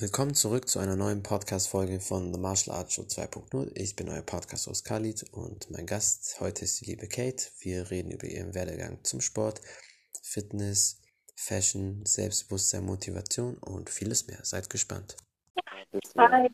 Willkommen 0.00 0.32
zurück 0.32 0.66
zu 0.66 0.78
einer 0.78 0.96
neuen 0.96 1.22
Podcast-Folge 1.22 2.00
von 2.00 2.32
The 2.32 2.40
Martial 2.40 2.74
Arts 2.74 2.94
Show 2.94 3.02
2.0. 3.02 3.70
Ich 3.74 3.96
bin 3.96 4.08
euer 4.08 4.22
Podcast-Host 4.22 4.86
Khalid 4.86 5.26
und 5.32 5.70
mein 5.70 5.84
Gast 5.84 6.40
heute 6.40 6.64
ist 6.64 6.80
die 6.80 6.86
liebe 6.86 7.06
Kate. 7.06 7.44
Wir 7.58 7.90
reden 7.90 8.10
über 8.10 8.26
ihren 8.26 8.54
Werdegang 8.54 9.04
zum 9.04 9.20
Sport, 9.20 9.60
Fitness, 10.22 11.02
Fashion, 11.36 12.00
Selbstbewusstsein, 12.06 12.86
Motivation 12.86 13.58
und 13.58 13.90
vieles 13.90 14.26
mehr. 14.26 14.38
Seid 14.42 14.70
gespannt. 14.70 15.18
Hi. 16.16 16.48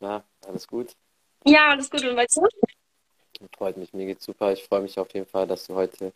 Na, 0.00 0.24
alles 0.44 0.66
gut? 0.66 0.96
Ja, 1.44 1.70
alles 1.70 1.88
gut. 1.88 2.02
Und 2.02 2.16
bei 2.16 2.26
dir? 2.26 2.48
Freut 3.56 3.76
mich, 3.76 3.92
mir 3.92 4.06
geht's 4.06 4.24
super. 4.24 4.52
Ich 4.52 4.64
freue 4.64 4.82
mich 4.82 4.98
auf 4.98 5.14
jeden 5.14 5.26
Fall, 5.26 5.46
dass 5.46 5.68
du 5.68 5.76
heute 5.76 6.12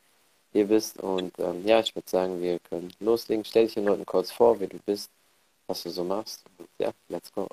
hier 0.51 0.67
bist. 0.67 0.99
Und 0.99 1.39
ähm, 1.39 1.65
ja, 1.65 1.79
ich 1.79 1.95
würde 1.95 2.11
sagen, 2.11 2.43
wir 2.43 2.59
können 2.59 2.93
loslegen. 2.99 3.45
Stell 3.45 3.67
dich 3.67 3.75
den 3.75 3.85
Leuten 3.85 4.05
kurz 4.05 4.33
vor, 4.33 4.59
wer 4.59 4.67
du 4.67 4.81
bist 4.81 5.13
was 5.69 5.83
du 5.83 5.91
so 5.91 6.03
machst. 6.03 6.45
Ja, 6.79 6.91
let's 7.09 7.33
go. 7.33 7.47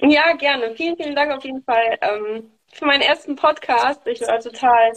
Ja, 0.00 0.32
gerne. 0.34 0.74
Vielen, 0.76 0.96
vielen 0.96 1.16
Dank 1.16 1.32
auf 1.32 1.44
jeden 1.44 1.62
Fall 1.62 1.98
ähm, 2.00 2.50
für 2.72 2.84
meinen 2.84 3.02
ersten 3.02 3.36
Podcast. 3.36 4.06
Ich 4.06 4.20
war 4.20 4.40
total 4.40 4.92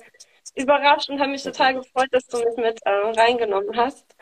überrascht 0.56 1.10
und 1.10 1.20
habe 1.20 1.32
mich 1.32 1.44
total 1.44 1.76
gefreut, 1.76 2.10
dass 2.12 2.26
du 2.28 2.38
mich 2.38 2.58
mit 2.58 2.80
äh, 2.84 2.90
reingenommen 2.90 3.76
hast. 3.76 4.16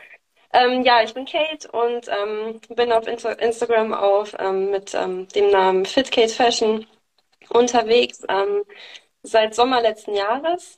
Ähm, 0.52 0.82
ja, 0.82 1.02
ich 1.02 1.12
bin 1.12 1.24
Kate 1.26 1.70
und 1.72 2.08
ähm, 2.08 2.60
bin 2.74 2.92
auf 2.92 3.06
Insta 3.06 3.32
Instagram 3.32 3.92
auf 3.92 4.34
ähm, 4.38 4.70
mit 4.70 4.94
ähm, 4.94 5.28
dem 5.28 5.50
Namen 5.50 5.84
Fit 5.84 6.10
Kate 6.12 6.32
Fashion 6.32 6.86
unterwegs 7.50 8.22
ähm, 8.28 8.62
seit 9.22 9.54
Sommer 9.54 9.82
letzten 9.82 10.14
Jahres. 10.14 10.76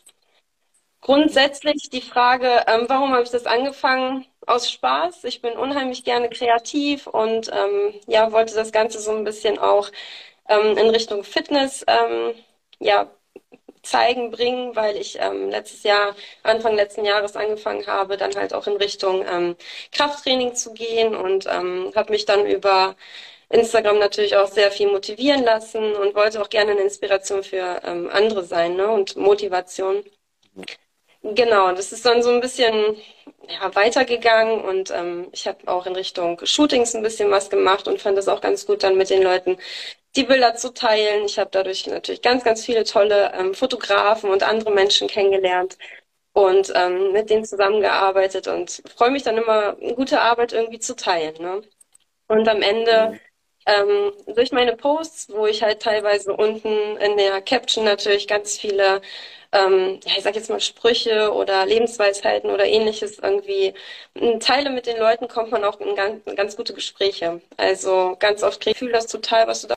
Grundsätzlich 1.00 1.90
die 1.90 2.00
Frage, 2.00 2.64
ähm, 2.66 2.84
warum 2.88 3.12
habe 3.12 3.22
ich 3.22 3.30
das 3.30 3.46
angefangen? 3.46 4.26
Aus 4.46 4.70
Spaß. 4.70 5.24
Ich 5.24 5.42
bin 5.42 5.52
unheimlich 5.54 6.04
gerne 6.04 6.28
kreativ 6.30 7.06
und 7.06 7.50
ähm, 7.52 8.00
ja, 8.06 8.32
wollte 8.32 8.54
das 8.54 8.72
Ganze 8.72 8.98
so 9.00 9.12
ein 9.12 9.24
bisschen 9.24 9.58
auch 9.58 9.90
ähm, 10.48 10.76
in 10.78 10.88
Richtung 10.90 11.22
Fitness 11.24 11.84
ähm, 11.86 12.34
ja, 12.80 13.10
zeigen, 13.82 14.30
bringen, 14.30 14.76
weil 14.76 14.96
ich 14.96 15.18
ähm, 15.20 15.50
letztes 15.50 15.82
Jahr, 15.84 16.16
Anfang 16.42 16.76
letzten 16.76 17.04
Jahres 17.04 17.36
angefangen 17.36 17.86
habe, 17.86 18.16
dann 18.16 18.34
halt 18.36 18.54
auch 18.54 18.66
in 18.66 18.76
Richtung 18.76 19.24
ähm, 19.26 19.56
Krafttraining 19.92 20.54
zu 20.54 20.72
gehen 20.74 21.14
und 21.16 21.46
habe 21.46 22.12
mich 22.12 22.24
dann 22.26 22.46
über 22.46 22.96
Instagram 23.50 23.98
natürlich 23.98 24.36
auch 24.36 24.48
sehr 24.48 24.70
viel 24.72 24.88
motivieren 24.90 25.44
lassen 25.44 25.94
und 25.94 26.14
wollte 26.14 26.40
auch 26.42 26.50
gerne 26.50 26.72
eine 26.72 26.82
Inspiration 26.82 27.42
für 27.44 27.82
andere 27.84 28.44
sein 28.44 28.76
ne? 28.76 28.88
und 28.88 29.16
Motivation. 29.16 30.04
Genau, 31.22 31.72
das 31.72 31.92
ist 31.92 32.06
dann 32.06 32.22
so 32.22 32.30
ein 32.30 32.40
bisschen 32.40 32.96
ja, 33.48 33.74
weitergegangen 33.74 34.60
und 34.60 34.90
ähm, 34.92 35.28
ich 35.32 35.48
habe 35.48 35.66
auch 35.66 35.86
in 35.86 35.94
Richtung 35.96 36.40
Shootings 36.44 36.94
ein 36.94 37.02
bisschen 37.02 37.30
was 37.30 37.50
gemacht 37.50 37.88
und 37.88 38.00
fand 38.00 38.16
es 38.18 38.28
auch 38.28 38.40
ganz 38.40 38.66
gut, 38.66 38.84
dann 38.84 38.96
mit 38.96 39.10
den 39.10 39.22
Leuten 39.22 39.58
die 40.16 40.24
Bilder 40.24 40.54
zu 40.56 40.72
teilen. 40.72 41.24
Ich 41.26 41.38
habe 41.38 41.50
dadurch 41.52 41.86
natürlich 41.88 42.22
ganz, 42.22 42.44
ganz 42.44 42.64
viele 42.64 42.84
tolle 42.84 43.32
ähm, 43.34 43.54
Fotografen 43.54 44.30
und 44.30 44.42
andere 44.44 44.72
Menschen 44.72 45.08
kennengelernt 45.08 45.76
und 46.32 46.72
ähm, 46.76 47.12
mit 47.12 47.30
denen 47.30 47.44
zusammengearbeitet 47.44 48.48
und 48.48 48.82
freue 48.96 49.10
mich 49.10 49.24
dann 49.24 49.38
immer, 49.38 49.74
gute 49.96 50.20
Arbeit 50.20 50.52
irgendwie 50.52 50.78
zu 50.80 50.96
teilen. 50.96 51.34
Ne? 51.42 51.62
Und 52.28 52.48
am 52.48 52.62
Ende 52.62 53.12
mhm. 53.12 53.20
Ähm, 53.68 54.12
durch 54.34 54.52
meine 54.52 54.76
Posts, 54.76 55.30
wo 55.30 55.46
ich 55.46 55.62
halt 55.62 55.82
teilweise 55.82 56.34
unten 56.34 56.96
in 56.98 57.16
der 57.16 57.42
Caption 57.42 57.84
natürlich 57.84 58.26
ganz 58.28 58.58
viele 58.58 59.00
ähm, 59.52 60.00
ja, 60.04 60.14
ich 60.16 60.24
sag 60.24 60.34
jetzt 60.36 60.50
mal 60.50 60.60
Sprüche 60.60 61.32
oder 61.32 61.64
Lebensweisheiten 61.66 62.50
oder 62.50 62.66
ähnliches 62.66 63.18
irgendwie 63.18 63.74
teile 64.40 64.70
mit 64.70 64.86
den 64.86 64.98
Leuten, 64.98 65.28
kommt 65.28 65.50
man 65.50 65.64
auch 65.64 65.80
in 65.80 65.94
ganz, 65.96 66.24
ganz 66.36 66.56
gute 66.56 66.74
Gespräche. 66.74 67.40
Also 67.56 68.16
ganz 68.18 68.42
oft 68.42 68.60
kriege 68.60 68.86
ich 68.86 68.92
das 68.92 69.06
total, 69.06 69.46
was 69.46 69.62
du 69.62 69.68
da 69.68 69.74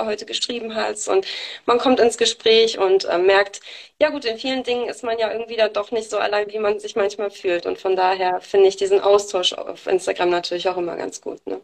heute 0.00 0.26
geschrieben 0.26 0.74
hast 0.74 1.08
und 1.08 1.26
man 1.66 1.78
kommt 1.78 2.00
ins 2.00 2.18
Gespräch 2.18 2.78
und 2.78 3.04
äh, 3.04 3.18
merkt, 3.18 3.60
ja 4.00 4.10
gut, 4.10 4.24
in 4.24 4.38
vielen 4.38 4.64
Dingen 4.64 4.88
ist 4.88 5.04
man 5.04 5.18
ja 5.18 5.32
irgendwie 5.32 5.56
dann 5.56 5.72
doch 5.72 5.92
nicht 5.92 6.10
so 6.10 6.18
allein, 6.18 6.50
wie 6.50 6.58
man 6.58 6.80
sich 6.80 6.96
manchmal 6.96 7.30
fühlt 7.30 7.64
und 7.66 7.78
von 7.78 7.94
daher 7.96 8.40
finde 8.40 8.68
ich 8.68 8.76
diesen 8.76 9.00
Austausch 9.00 9.52
auf 9.52 9.86
Instagram 9.86 10.30
natürlich 10.30 10.68
auch 10.68 10.76
immer 10.76 10.96
ganz 10.96 11.20
gut. 11.20 11.46
Ne? 11.46 11.60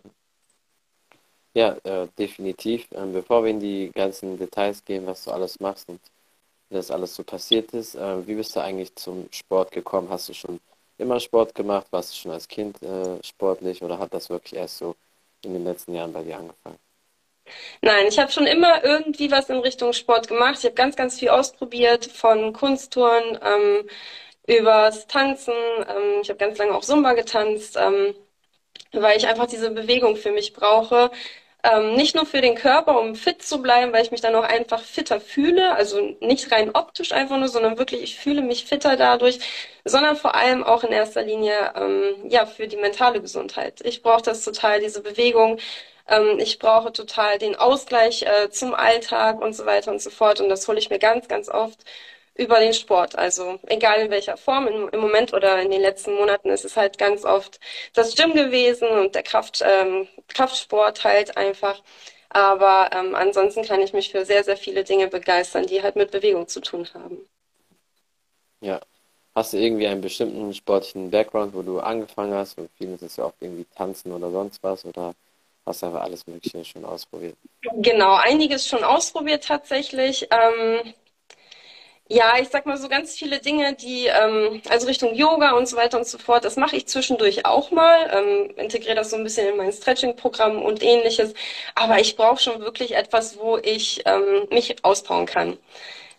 Ja, 1.54 1.76
äh, 1.84 2.08
definitiv. 2.18 2.86
Ähm, 2.92 3.12
bevor 3.12 3.44
wir 3.44 3.50
in 3.50 3.60
die 3.60 3.90
ganzen 3.94 4.38
Details 4.38 4.84
gehen, 4.84 5.06
was 5.06 5.24
du 5.24 5.32
alles 5.32 5.58
machst 5.60 5.88
und 5.88 6.00
wie 6.70 6.76
das 6.76 6.90
alles 6.90 7.14
so 7.16 7.24
passiert 7.24 7.72
ist. 7.74 7.94
Äh, 7.96 8.26
wie 8.26 8.34
bist 8.36 8.56
du 8.56 8.60
eigentlich 8.60 8.94
zum 8.96 9.28
Sport 9.32 9.72
gekommen? 9.72 10.08
Hast 10.10 10.28
du 10.28 10.34
schon 10.34 10.60
immer 10.98 11.20
Sport 11.20 11.54
gemacht? 11.54 11.86
Warst 11.90 12.12
du 12.12 12.16
schon 12.16 12.32
als 12.32 12.48
Kind 12.48 12.82
äh, 12.82 13.22
sportlich 13.24 13.82
oder 13.82 13.98
hat 13.98 14.14
das 14.14 14.30
wirklich 14.30 14.54
erst 14.60 14.78
so 14.78 14.96
in 15.44 15.54
den 15.54 15.64
letzten 15.64 15.94
Jahren 15.94 16.12
bei 16.12 16.22
dir 16.24 16.38
angefangen? 16.38 16.78
Nein, 17.82 18.06
ich 18.08 18.18
habe 18.18 18.30
schon 18.32 18.46
immer 18.46 18.84
irgendwie 18.84 19.30
was 19.30 19.48
in 19.50 19.58
Richtung 19.60 19.92
Sport 19.92 20.28
gemacht. 20.28 20.56
Ich 20.58 20.64
habe 20.64 20.74
ganz, 20.74 20.96
ganz 20.96 21.18
viel 21.18 21.28
ausprobiert, 21.30 22.06
von 22.06 22.52
Kunsttouren 22.52 23.38
ähm, 23.42 23.88
übers 24.46 25.06
Tanzen. 25.06 25.54
Ähm, 25.88 26.20
ich 26.22 26.28
habe 26.30 26.38
ganz 26.38 26.58
lange 26.58 26.74
auch 26.74 26.82
Zumba 26.82 27.14
getanzt, 27.14 27.76
ähm, 27.80 28.14
weil 28.92 29.16
ich 29.16 29.26
einfach 29.28 29.46
diese 29.46 29.70
Bewegung 29.70 30.16
für 30.16 30.32
mich 30.32 30.52
brauche. 30.52 31.10
Ähm, 31.62 31.94
nicht 31.94 32.14
nur 32.14 32.24
für 32.24 32.40
den 32.40 32.54
Körper, 32.54 32.98
um 32.98 33.14
fit 33.14 33.42
zu 33.42 33.60
bleiben, 33.60 33.92
weil 33.92 34.02
ich 34.02 34.10
mich 34.10 34.22
dann 34.22 34.34
auch 34.34 34.44
einfach 34.44 34.80
fitter 34.82 35.20
fühle. 35.20 35.74
Also 35.74 36.16
nicht 36.20 36.50
rein 36.52 36.70
optisch 36.74 37.12
einfach 37.12 37.36
nur, 37.38 37.48
sondern 37.48 37.76
wirklich, 37.78 38.02
ich 38.02 38.16
fühle 38.18 38.40
mich 38.42 38.64
fitter 38.64 38.96
dadurch, 38.96 39.40
sondern 39.84 40.16
vor 40.16 40.34
allem 40.34 40.64
auch 40.64 40.84
in 40.84 40.92
erster 40.92 41.22
Linie 41.22 41.72
ähm, 41.76 42.30
ja 42.30 42.46
für 42.46 42.66
die 42.66 42.76
mentale 42.78 43.20
Gesundheit. 43.20 43.80
Ich 43.84 44.02
brauche 44.02 44.22
das 44.22 44.42
total, 44.44 44.80
diese 44.80 45.02
Bewegung. 45.02 45.58
Ähm, 46.08 46.38
ich 46.38 46.58
brauche 46.58 46.92
total 46.92 47.38
den 47.38 47.56
Ausgleich 47.56 48.22
äh, 48.22 48.50
zum 48.50 48.74
Alltag 48.74 49.40
und 49.40 49.52
so 49.54 49.66
weiter 49.66 49.90
und 49.92 50.00
so 50.00 50.10
fort. 50.10 50.40
Und 50.40 50.48
das 50.48 50.66
hole 50.68 50.78
ich 50.78 50.90
mir 50.90 50.98
ganz, 50.98 51.28
ganz 51.28 51.48
oft 51.50 51.84
über 52.40 52.58
den 52.58 52.72
Sport. 52.72 53.18
Also 53.18 53.60
egal 53.66 54.00
in 54.00 54.10
welcher 54.10 54.38
Form, 54.38 54.66
im, 54.66 54.88
im, 54.88 55.00
Moment 55.00 55.34
oder 55.34 55.60
in 55.60 55.70
den 55.70 55.82
letzten 55.82 56.14
Monaten 56.14 56.48
ist 56.48 56.64
es 56.64 56.74
halt 56.74 56.96
ganz 56.96 57.24
oft 57.26 57.60
das 57.92 58.14
Gym 58.14 58.32
gewesen 58.32 58.88
und 58.88 59.14
der 59.14 59.22
Kraft, 59.22 59.62
ähm, 59.62 60.08
Kraftsport 60.28 61.04
halt 61.04 61.36
einfach. 61.36 61.82
Aber 62.30 62.90
ähm, 62.94 63.14
ansonsten 63.14 63.62
kann 63.62 63.80
ich 63.82 63.92
mich 63.92 64.10
für 64.10 64.24
sehr, 64.24 64.42
sehr 64.42 64.56
viele 64.56 64.84
Dinge 64.84 65.08
begeistern, 65.08 65.66
die 65.66 65.82
halt 65.82 65.96
mit 65.96 66.10
Bewegung 66.12 66.48
zu 66.48 66.60
tun 66.60 66.88
haben. 66.94 67.18
Ja. 68.62 68.80
Hast 69.34 69.52
du 69.52 69.58
irgendwie 69.58 69.86
einen 69.86 70.00
bestimmten 70.00 70.52
sportlichen 70.54 71.10
Background, 71.10 71.54
wo 71.54 71.62
du 71.62 71.78
angefangen 71.78 72.34
hast? 72.34 72.58
Und 72.58 72.70
vielen 72.78 72.94
ist 72.94 73.02
es 73.02 73.16
ja 73.16 73.24
auch 73.24 73.34
irgendwie 73.38 73.66
Tanzen 73.76 74.12
oder 74.12 74.30
sonst 74.30 74.62
was 74.62 74.84
oder 74.84 75.14
hast 75.66 75.82
du 75.82 75.86
einfach 75.86 76.02
alles 76.02 76.26
Mögliche 76.26 76.64
schon 76.64 76.84
ausprobiert? 76.84 77.36
Genau, 77.76 78.14
einiges 78.14 78.66
schon 78.66 78.82
ausprobiert 78.82 79.44
tatsächlich. 79.44 80.26
Ähm, 80.30 80.94
ja, 82.12 82.38
ich 82.40 82.48
sag 82.48 82.66
mal 82.66 82.76
so 82.76 82.88
ganz 82.88 83.14
viele 83.14 83.38
Dinge, 83.38 83.74
die, 83.74 84.06
ähm, 84.06 84.60
also 84.68 84.86
Richtung 84.88 85.14
Yoga 85.14 85.52
und 85.52 85.68
so 85.68 85.76
weiter 85.76 85.96
und 85.96 86.06
so 86.08 86.18
fort, 86.18 86.44
das 86.44 86.56
mache 86.56 86.76
ich 86.76 86.86
zwischendurch 86.88 87.46
auch 87.46 87.70
mal, 87.70 88.10
ähm, 88.12 88.50
integriere 88.56 88.96
das 88.96 89.10
so 89.10 89.16
ein 89.16 89.22
bisschen 89.22 89.48
in 89.48 89.56
mein 89.56 89.72
Stretching-Programm 89.72 90.60
und 90.60 90.82
ähnliches. 90.82 91.34
Aber 91.76 92.00
ich 92.00 92.16
brauche 92.16 92.42
schon 92.42 92.60
wirklich 92.60 92.96
etwas, 92.96 93.38
wo 93.38 93.58
ich 93.58 94.02
ähm, 94.06 94.48
mich 94.50 94.84
ausbauen 94.84 95.26
kann. 95.26 95.56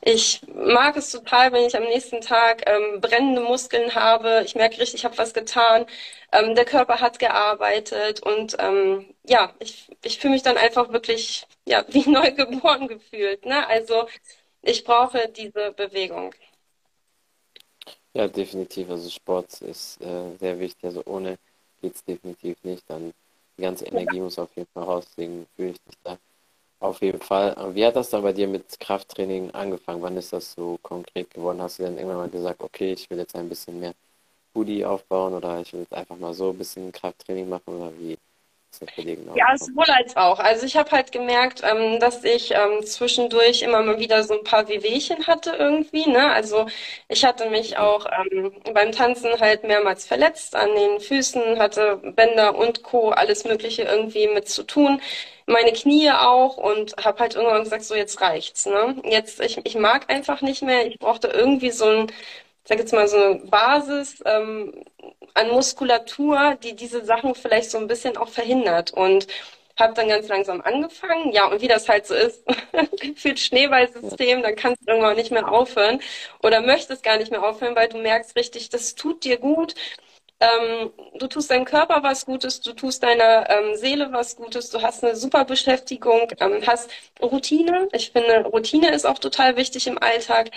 Ich 0.03 0.41
mag 0.55 0.97
es 0.97 1.11
total, 1.11 1.51
wenn 1.53 1.65
ich 1.65 1.75
am 1.77 1.83
nächsten 1.83 2.21
Tag 2.21 2.63
ähm, 2.69 3.01
brennende 3.01 3.41
Muskeln 3.41 3.93
habe. 3.95 4.43
Ich 4.45 4.55
merke 4.55 4.79
richtig, 4.79 5.01
ich 5.01 5.05
habe 5.05 5.17
was 5.17 5.33
getan. 5.33 5.85
Ähm, 6.31 6.55
der 6.55 6.65
Körper 6.65 7.01
hat 7.01 7.19
gearbeitet 7.19 8.21
und 8.23 8.55
ähm, 8.59 9.13
ja, 9.27 9.53
ich, 9.59 9.89
ich 10.03 10.19
fühle 10.19 10.33
mich 10.33 10.43
dann 10.43 10.57
einfach 10.57 10.91
wirklich 10.91 11.45
ja 11.65 11.85
wie 11.89 12.09
neu 12.09 12.31
geboren 12.31 12.87
gefühlt. 12.87 13.45
Ne? 13.45 13.67
Also 13.67 14.07
ich 14.61 14.83
brauche 14.83 15.29
diese 15.29 15.71
Bewegung. 15.71 16.33
Ja, 18.13 18.27
definitiv. 18.27 18.89
Also 18.89 19.09
Sport 19.09 19.61
ist 19.61 20.01
äh, 20.01 20.35
sehr 20.37 20.59
wichtig. 20.59 20.83
Also 20.83 21.01
ohne 21.05 21.37
geht 21.81 21.95
es 21.95 22.03
definitiv 22.03 22.57
nicht. 22.63 22.83
Dann 22.89 23.13
die 23.57 23.61
ganze 23.61 23.85
Energie 23.85 24.17
ja. 24.17 24.23
muss 24.23 24.37
auf 24.37 24.55
jeden 24.55 24.69
Fall 24.73 24.83
raus. 24.83 25.05
Deswegen 25.09 25.47
fühle 25.55 25.71
ich 25.71 25.79
mich 25.85 25.95
da 26.03 26.17
auf 26.79 27.01
jeden 27.01 27.21
Fall. 27.21 27.55
Wie 27.75 27.85
hat 27.85 27.95
das 27.95 28.09
dann 28.09 28.23
bei 28.23 28.33
dir 28.33 28.47
mit 28.47 28.79
Krafttraining 28.79 29.51
angefangen? 29.51 30.01
Wann 30.01 30.17
ist 30.17 30.33
das 30.33 30.53
so 30.53 30.77
konkret 30.81 31.29
geworden? 31.33 31.61
Hast 31.61 31.79
du 31.79 31.83
dann 31.83 31.95
irgendwann 31.97 32.17
mal 32.17 32.29
gesagt, 32.29 32.61
okay, 32.61 32.93
ich 32.93 33.09
will 33.09 33.19
jetzt 33.19 33.35
ein 33.35 33.47
bisschen 33.47 33.79
mehr 33.79 33.93
Booty 34.53 34.83
aufbauen 34.83 35.33
oder 35.33 35.61
ich 35.61 35.71
will 35.73 35.81
jetzt 35.81 35.93
einfach 35.93 36.17
mal 36.17 36.33
so 36.33 36.49
ein 36.49 36.57
bisschen 36.57 36.91
Krafttraining 36.91 37.47
machen 37.47 37.75
oder 37.75 37.97
wie 37.99 38.17
ja, 39.35 39.57
sowohl 39.57 39.85
als 39.85 40.15
auch. 40.17 40.39
Also 40.39 40.65
ich 40.65 40.75
habe 40.75 40.91
halt 40.91 41.11
gemerkt, 41.11 41.61
ähm, 41.63 41.99
dass 41.99 42.23
ich 42.23 42.51
ähm, 42.51 42.83
zwischendurch 42.83 43.61
immer 43.61 43.81
mal 43.83 43.99
wieder 43.99 44.23
so 44.23 44.33
ein 44.33 44.43
paar 44.43 44.67
Wehwehchen 44.69 45.27
hatte 45.27 45.51
irgendwie. 45.51 46.07
Ne? 46.09 46.31
Also 46.31 46.65
ich 47.07 47.23
hatte 47.23 47.49
mich 47.49 47.77
auch 47.77 48.05
ähm, 48.05 48.53
beim 48.73 48.91
Tanzen 48.91 49.39
halt 49.39 49.63
mehrmals 49.63 50.05
verletzt 50.07 50.55
an 50.55 50.73
den 50.75 50.99
Füßen, 50.99 51.59
hatte 51.59 51.97
Bänder 52.15 52.55
und 52.55 52.81
Co. 52.83 53.09
alles 53.09 53.43
Mögliche 53.45 53.83
irgendwie 53.83 54.27
mit 54.27 54.49
zu 54.49 54.63
tun. 54.63 55.01
Meine 55.45 55.73
Knie 55.73 56.09
auch 56.11 56.57
und 56.57 56.95
habe 57.03 57.19
halt 57.19 57.35
irgendwann 57.35 57.63
gesagt, 57.63 57.83
so 57.83 57.95
jetzt 57.95 58.21
reicht's. 58.21 58.65
Ne? 58.65 58.95
Jetzt, 59.03 59.41
ich, 59.41 59.59
ich 59.63 59.75
mag 59.75 60.09
einfach 60.11 60.41
nicht 60.41 60.63
mehr. 60.63 60.87
Ich 60.87 60.97
brauchte 60.97 61.27
irgendwie 61.27 61.71
so 61.71 61.85
ein 61.85 62.07
ich 62.63 62.69
sag 62.69 62.79
jetzt 62.79 62.93
mal, 62.93 63.07
so 63.07 63.17
eine 63.17 63.35
Basis 63.45 64.21
ähm, 64.25 64.83
an 65.33 65.49
Muskulatur, 65.49 66.57
die 66.63 66.75
diese 66.75 67.03
Sachen 67.05 67.35
vielleicht 67.35 67.71
so 67.71 67.77
ein 67.77 67.87
bisschen 67.87 68.17
auch 68.17 68.29
verhindert. 68.29 68.91
Und 68.91 69.27
habe 69.79 69.93
dann 69.93 70.07
ganz 70.09 70.27
langsam 70.27 70.61
angefangen. 70.61 71.31
Ja, 71.31 71.47
und 71.47 71.61
wie 71.61 71.67
das 71.67 71.89
halt 71.89 72.05
so 72.07 72.13
ist, 72.13 72.43
gefühlt 73.01 73.39
Schneeballsystem, 73.39 74.41
dann 74.43 74.55
kannst 74.55 74.81
du 74.81 74.91
irgendwann 74.91 75.15
nicht 75.15 75.31
mehr 75.31 75.51
aufhören 75.51 75.99
oder 76.43 76.61
möchtest 76.61 77.03
gar 77.03 77.17
nicht 77.17 77.31
mehr 77.31 77.43
aufhören, 77.43 77.75
weil 77.75 77.89
du 77.89 77.97
merkst 77.97 78.35
richtig, 78.35 78.69
das 78.69 78.95
tut 78.95 79.23
dir 79.23 79.37
gut. 79.37 79.75
Ähm, 80.39 80.91
du 81.19 81.27
tust 81.27 81.51
deinem 81.51 81.65
Körper 81.65 82.01
was 82.03 82.25
Gutes, 82.25 82.61
du 82.61 82.73
tust 82.73 83.03
deiner 83.03 83.47
ähm, 83.49 83.75
Seele 83.75 84.11
was 84.11 84.35
Gutes, 84.35 84.71
du 84.71 84.81
hast 84.81 85.03
eine 85.03 85.15
super 85.15 85.45
Beschäftigung, 85.45 86.31
ähm, 86.39 86.63
hast 86.65 86.89
Routine. 87.21 87.87
Ich 87.93 88.11
finde, 88.11 88.45
Routine 88.45 88.91
ist 88.91 89.05
auch 89.05 89.19
total 89.19 89.55
wichtig 89.55 89.85
im 89.87 89.99
Alltag. 90.01 90.49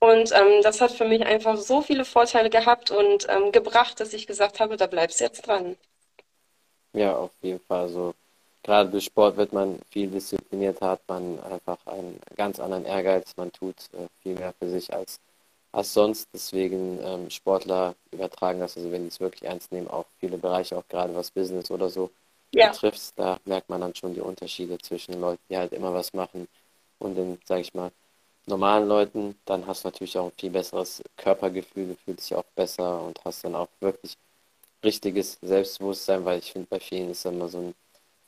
Und 0.00 0.32
ähm, 0.32 0.62
das 0.62 0.80
hat 0.80 0.92
für 0.92 1.04
mich 1.04 1.24
einfach 1.26 1.58
so 1.58 1.82
viele 1.82 2.06
Vorteile 2.06 2.48
gehabt 2.48 2.90
und 2.90 3.26
ähm, 3.28 3.52
gebracht, 3.52 4.00
dass 4.00 4.14
ich 4.14 4.26
gesagt 4.26 4.58
habe, 4.58 4.78
da 4.78 4.86
bleibst 4.86 5.20
du 5.20 5.24
jetzt 5.24 5.46
dran. 5.46 5.76
Ja, 6.94 7.16
auf 7.16 7.32
jeden 7.42 7.60
Fall. 7.60 7.88
So 7.90 8.14
gerade 8.62 8.90
durch 8.90 9.04
Sport 9.04 9.36
wird 9.36 9.52
man 9.52 9.78
viel 9.90 10.08
disziplinierter, 10.08 10.88
hat 10.88 11.02
man 11.06 11.38
einfach 11.40 11.78
einen 11.86 12.18
ganz 12.34 12.58
anderen 12.60 12.86
Ehrgeiz, 12.86 13.36
man 13.36 13.52
tut 13.52 13.76
äh, 13.92 14.06
viel 14.22 14.34
mehr 14.34 14.54
für 14.58 14.70
sich 14.70 14.92
als, 14.92 15.20
als 15.72 15.92
sonst. 15.92 16.28
Deswegen 16.32 16.98
ähm, 17.02 17.28
Sportler 17.30 17.94
übertragen 18.10 18.60
das, 18.60 18.78
also 18.78 18.90
wenn 18.90 19.02
die 19.02 19.08
es 19.08 19.20
wirklich 19.20 19.44
ernst 19.44 19.70
nehmen, 19.70 19.88
auch 19.88 20.06
viele 20.18 20.38
Bereiche, 20.38 20.78
auch 20.78 20.88
gerade 20.88 21.14
was 21.14 21.30
Business 21.30 21.70
oder 21.70 21.90
so 21.90 22.10
ja. 22.52 22.70
betrifft, 22.70 23.12
da 23.16 23.38
merkt 23.44 23.68
man 23.68 23.82
dann 23.82 23.94
schon 23.94 24.14
die 24.14 24.20
Unterschiede 24.20 24.78
zwischen 24.78 25.12
den 25.12 25.20
Leuten, 25.20 25.42
die 25.50 25.58
halt 25.58 25.72
immer 25.72 25.92
was 25.92 26.14
machen 26.14 26.48
und 26.98 27.16
den, 27.16 27.38
sage 27.44 27.60
ich 27.60 27.74
mal, 27.74 27.90
normalen 28.46 28.88
Leuten. 28.88 29.36
Dann 29.44 29.66
hast 29.66 29.84
du 29.84 29.88
natürlich 29.88 30.18
auch 30.18 30.26
ein 30.26 30.32
viel 30.38 30.50
besseres 30.50 31.02
Körpergefühl, 31.16 31.88
du 31.88 31.96
fühlst 31.96 32.30
dich 32.30 32.36
auch 32.36 32.44
besser 32.54 33.02
und 33.02 33.24
hast 33.24 33.44
dann 33.44 33.54
auch 33.54 33.68
wirklich 33.80 34.16
richtiges 34.84 35.38
Selbstbewusstsein, 35.42 36.24
weil 36.24 36.38
ich 36.40 36.52
finde, 36.52 36.68
bei 36.70 36.80
vielen 36.80 37.10
ist 37.10 37.26
immer 37.26 37.48
so 37.48 37.58
ein 37.58 37.74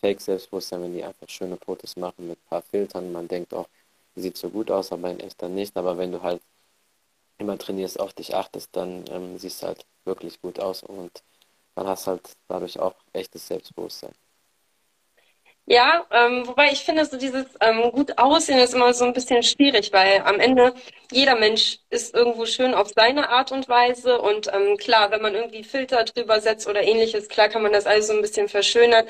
Fake-Selbstbewusstsein, 0.00 0.82
wenn 0.82 0.94
die 0.94 1.05
einfach 1.05 1.29
schöne 1.29 1.56
Fotos 1.56 1.97
machen 1.97 2.29
mit 2.29 2.38
ein 2.38 2.49
paar 2.49 2.62
Filtern. 2.62 3.12
Man 3.12 3.29
denkt 3.29 3.55
auch, 3.55 3.69
sieht 4.17 4.37
so 4.37 4.50
gut 4.50 4.70
aus, 4.70 4.93
aber 4.93 5.11
in 5.11 5.20
echt 5.20 5.41
dann 5.43 5.55
nicht. 5.55 5.76
Aber 5.76 5.97
wenn 5.99 6.12
du 6.12 6.23
halt 6.23 6.43
immer 7.38 7.58
trainierst, 7.58 8.00
auf 8.00 8.12
dich 8.15 8.35
achtest, 8.35 8.70
dann 8.76 9.05
ähm, 9.11 9.38
siehst 9.38 9.62
du 9.62 9.67
halt 9.69 9.85
wirklich 10.05 10.41
gut 10.41 10.61
aus 10.61 10.82
und 10.82 11.23
dann 11.75 11.87
hast 11.87 12.06
halt 12.06 12.23
dadurch 12.49 12.79
auch 12.79 12.94
echtes 13.12 13.47
Selbstbewusstsein. 13.49 14.12
Ja, 15.67 16.05
ähm, 16.11 16.47
wobei 16.47 16.73
ich 16.73 16.81
finde, 16.85 17.05
so 17.06 17.17
dieses 17.17 17.47
ähm, 17.61 17.93
gut 17.93 18.19
aussehen 18.19 18.59
ist 18.59 18.75
immer 18.75 18.93
so 18.94 19.05
ein 19.05 19.12
bisschen 19.12 19.43
schwierig, 19.44 19.93
weil 19.93 20.20
am 20.23 20.41
Ende 20.41 20.75
jeder 21.12 21.37
Mensch 21.37 21.79
ist 21.88 22.14
irgendwo 22.14 22.47
schön 22.47 22.75
auf 22.75 22.88
seine 22.94 23.29
Art 23.29 23.53
und 23.53 23.69
Weise 23.69 24.20
und 24.20 24.53
ähm, 24.53 24.76
klar, 24.76 25.11
wenn 25.12 25.23
man 25.23 25.35
irgendwie 25.35 25.62
Filter 25.62 26.03
drüber 26.05 26.41
setzt 26.41 26.67
oder 26.69 26.82
ähnliches, 26.82 27.29
klar 27.29 27.49
kann 27.49 27.62
man 27.62 27.73
das 27.73 27.87
alles 27.87 28.09
so 28.09 28.12
ein 28.12 28.20
bisschen 28.23 28.49
verschönern. 28.49 29.06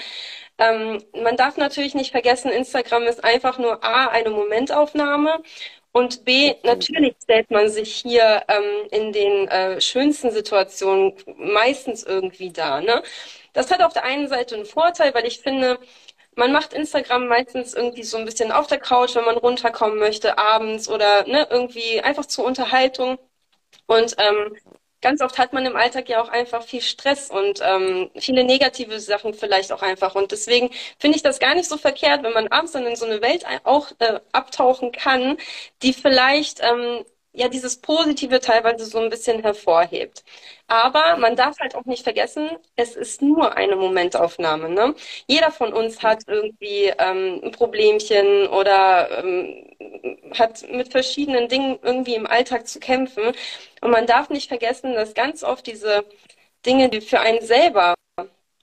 Ähm, 0.58 1.02
man 1.22 1.36
darf 1.36 1.56
natürlich 1.56 1.94
nicht 1.94 2.10
vergessen, 2.12 2.50
Instagram 2.50 3.04
ist 3.04 3.24
einfach 3.24 3.58
nur 3.58 3.82
A, 3.84 4.08
eine 4.08 4.30
Momentaufnahme 4.30 5.42
und 5.92 6.24
B, 6.24 6.54
natürlich 6.64 7.14
stellt 7.22 7.50
man 7.50 7.68
sich 7.70 7.94
hier 7.94 8.44
ähm, 8.48 8.88
in 8.90 9.12
den 9.12 9.48
äh, 9.48 9.80
schönsten 9.80 10.30
Situationen 10.30 11.14
meistens 11.36 12.02
irgendwie 12.04 12.50
dar. 12.52 12.80
Ne? 12.82 13.02
Das 13.54 13.70
hat 13.70 13.82
auf 13.82 13.92
der 13.94 14.04
einen 14.04 14.28
Seite 14.28 14.54
einen 14.56 14.64
Vorteil, 14.66 15.14
weil 15.14 15.26
ich 15.26 15.40
finde, 15.40 15.78
man 16.36 16.52
macht 16.52 16.72
Instagram 16.72 17.28
meistens 17.28 17.74
irgendwie 17.74 18.02
so 18.04 18.16
ein 18.16 18.24
bisschen 18.24 18.52
auf 18.52 18.66
der 18.66 18.78
Couch, 18.78 19.14
wenn 19.14 19.24
man 19.24 19.36
runterkommen 19.36 19.98
möchte, 19.98 20.38
abends 20.38 20.88
oder 20.88 21.26
ne, 21.26 21.46
irgendwie 21.50 22.00
einfach 22.00 22.26
zur 22.26 22.44
Unterhaltung. 22.44 23.18
Und 23.86 24.16
ähm, 24.18 24.56
ganz 25.02 25.20
oft 25.20 25.38
hat 25.38 25.52
man 25.52 25.66
im 25.66 25.76
Alltag 25.76 26.08
ja 26.08 26.22
auch 26.22 26.28
einfach 26.28 26.62
viel 26.62 26.80
Stress 26.80 27.30
und 27.30 27.60
ähm, 27.62 28.10
viele 28.16 28.44
negative 28.44 29.00
Sachen 29.00 29.34
vielleicht 29.34 29.72
auch 29.72 29.82
einfach. 29.82 30.14
Und 30.14 30.32
deswegen 30.32 30.70
finde 30.98 31.16
ich 31.16 31.22
das 31.22 31.38
gar 31.40 31.54
nicht 31.54 31.68
so 31.68 31.76
verkehrt, 31.76 32.22
wenn 32.22 32.32
man 32.32 32.48
abends 32.48 32.72
dann 32.72 32.86
in 32.86 32.96
so 32.96 33.06
eine 33.06 33.20
Welt 33.20 33.44
auch 33.64 33.90
äh, 33.98 34.20
abtauchen 34.32 34.92
kann, 34.92 35.36
die 35.82 35.92
vielleicht 35.92 36.60
ähm, 36.62 37.04
ja 37.32 37.48
dieses 37.48 37.78
Positive 37.80 38.40
teilweise 38.40 38.84
so 38.84 38.98
ein 38.98 39.10
bisschen 39.10 39.42
hervorhebt. 39.42 40.24
Aber 40.66 41.16
man 41.16 41.36
darf 41.36 41.58
halt 41.58 41.74
auch 41.74 41.84
nicht 41.84 42.02
vergessen, 42.04 42.50
es 42.76 42.96
ist 42.96 43.22
nur 43.22 43.56
eine 43.56 43.76
Momentaufnahme. 43.76 44.68
Ne? 44.68 44.94
Jeder 45.26 45.50
von 45.50 45.72
uns 45.72 46.02
hat 46.02 46.24
irgendwie 46.26 46.92
ähm, 46.98 47.40
ein 47.44 47.52
Problemchen 47.52 48.46
oder 48.48 49.24
ähm, 49.24 49.66
hat 50.38 50.62
mit 50.70 50.90
verschiedenen 50.90 51.48
Dingen 51.48 51.78
irgendwie 51.82 52.14
im 52.14 52.26
Alltag 52.26 52.66
zu 52.68 52.80
kämpfen. 52.80 53.34
Und 53.80 53.90
man 53.90 54.06
darf 54.06 54.30
nicht 54.30 54.48
vergessen, 54.48 54.94
dass 54.94 55.14
ganz 55.14 55.42
oft 55.44 55.66
diese 55.66 56.04
Dinge, 56.66 56.88
die 56.90 57.00
für 57.00 57.20
einen 57.20 57.42
selber 57.42 57.94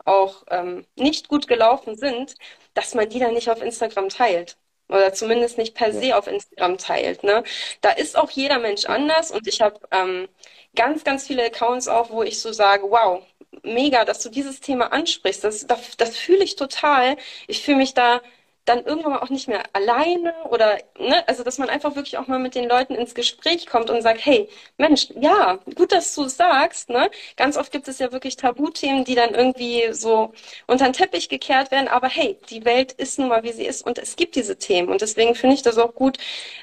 auch 0.06 0.44
ähm, 0.50 0.86
nicht 0.95 1.27
gut 1.27 1.48
gelaufen 1.48 1.95
sind, 1.95 2.36
dass 2.74 2.95
man 2.95 3.10
die 3.10 3.19
dann 3.19 3.33
nicht 3.33 3.50
auf 3.50 3.62
Instagram 3.62 4.10
teilt 4.10 4.57
oder 4.89 5.13
zumindest 5.13 5.57
nicht 5.57 5.75
per 5.75 5.94
se 5.94 6.18
auf 6.18 6.27
Instagram 6.27 6.77
teilt. 6.77 7.24
Ne? 7.24 7.44
Da 7.81 7.91
ist 7.91 8.18
auch 8.18 8.30
jeder 8.31 8.59
Mensch 8.59 8.86
anders 8.86 9.31
und 9.31 9.47
ich 9.47 9.62
habe 9.62 9.80
ähm, 9.91 10.27
ganz, 10.75 11.03
ganz 11.03 11.27
viele 11.27 11.45
Accounts 11.45 11.88
auch, 11.88 12.09
wo 12.09 12.24
ich 12.24 12.39
so 12.39 12.51
sage, 12.51 12.83
wow, 12.89 13.24
mega, 13.63 14.06
dass 14.06 14.19
du 14.21 14.30
dieses 14.30 14.59
Thema 14.59 14.91
ansprichst. 14.91 15.44
Das, 15.44 15.65
das, 15.68 15.97
das 15.97 16.18
fühle 16.18 16.44
ich 16.44 16.56
total. 16.56 17.18
Ich 17.47 17.63
fühle 17.63 17.77
mich 17.77 17.94
da 17.94 18.21
dann 18.69 18.86
irgendwann 18.86 19.18
auch 19.18 19.30
nicht 19.30 19.48
mehr 19.48 19.63
alleine 19.74 20.33
oder, 20.50 20.77
ne, 21.00 21.27
also 21.27 21.44
dass 21.44 21.57
man 21.57 21.69
einfach 21.69 21.95
wirklich 21.95 22.18
auch 22.18 22.27
mal 22.27 22.39
mit 22.39 22.56
den 22.56 22.69
Leuten 22.69 22.95
ins 22.95 23.16
Gespräch 23.16 23.68
kommt 23.68 23.89
und 23.89 24.01
sagt, 24.01 24.25
hey, 24.25 24.48
Mensch, 24.77 25.07
ja, 25.19 25.60
gut, 25.75 25.92
dass 25.92 26.13
du 26.16 26.25
es 26.25 26.38
sagst, 26.38 26.89
ne? 26.89 27.10
Ganz 27.36 27.57
oft 27.57 27.71
gibt 27.71 27.88
es 27.88 28.00
ja 28.00 28.12
wirklich 28.12 28.36
Tabuthemen, 28.38 29.06
die 29.06 29.16
dann 29.16 29.33
irgendwie 29.33 29.92
so 29.92 30.33
unter 30.68 30.86
den 30.86 30.94
Teppich 30.94 31.30
gekehrt 31.30 31.71
werden, 31.71 31.88
aber 31.88 32.07
hey, 32.10 32.38
die 32.50 32.63
Welt 32.66 32.92
ist 32.94 33.19
nun 33.19 33.30
mal, 33.30 33.44
wie 33.44 33.51
sie 33.51 33.66
ist 33.66 33.81
und 33.86 33.98
es 33.98 34.16
gibt 34.16 34.36
diese 34.36 34.57
Themen 34.57 34.89
und 34.89 35.01
deswegen 35.01 35.36
finde 35.36 35.56
ich 35.56 35.62
das 35.63 35.77
auch 35.77 35.95
gut, 35.95 36.18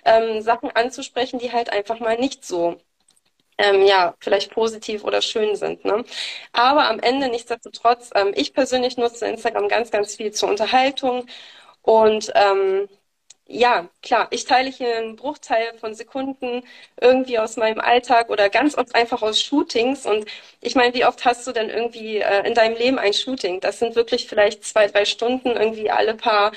ähm, 0.04 0.40
Sachen 0.42 0.70
anzusprechen, 0.70 1.38
die 1.40 1.52
halt 1.52 1.70
einfach 1.72 1.98
mal 2.00 2.16
nicht 2.18 2.44
so 2.44 2.76
ähm, 3.58 3.82
ja, 3.86 4.14
vielleicht 4.20 4.50
positiv 4.52 5.04
oder 5.04 5.22
schön 5.22 5.56
sind. 5.56 5.84
Ne? 5.84 6.04
Aber 6.52 6.88
am 6.88 7.00
Ende 7.00 7.28
nichtsdestotrotz, 7.28 8.10
ähm, 8.14 8.32
ich 8.34 8.52
persönlich 8.52 8.96
nutze 8.98 9.26
Instagram 9.26 9.68
ganz, 9.68 9.90
ganz 9.90 10.16
viel 10.16 10.32
zur 10.32 10.48
Unterhaltung 10.50 11.26
und 11.86 12.32
ähm, 12.34 12.88
ja, 13.48 13.88
klar, 14.02 14.28
ich 14.32 14.44
teile 14.44 14.70
hier 14.70 14.96
einen 14.98 15.16
Bruchteil 15.16 15.74
von 15.78 15.94
Sekunden 15.94 16.64
irgendwie 17.00 17.38
aus 17.38 17.56
meinem 17.56 17.80
Alltag 17.80 18.28
oder 18.30 18.50
ganz 18.50 18.76
oft 18.76 18.94
einfach 18.94 19.22
aus 19.22 19.40
Shootings. 19.40 20.04
Und 20.06 20.26
ich 20.60 20.74
meine, 20.74 20.94
wie 20.94 21.04
oft 21.06 21.24
hast 21.24 21.46
du 21.46 21.52
denn 21.52 21.70
irgendwie 21.70 22.18
äh, 22.18 22.46
in 22.46 22.54
deinem 22.54 22.76
Leben 22.76 22.98
ein 22.98 23.12
Shooting? 23.14 23.60
Das 23.60 23.78
sind 23.78 23.94
wirklich 23.96 24.26
vielleicht 24.28 24.64
zwei, 24.64 24.88
drei 24.88 25.04
Stunden 25.04 25.50
irgendwie 25.50 25.90
alle 25.90 26.14
paar 26.16 26.52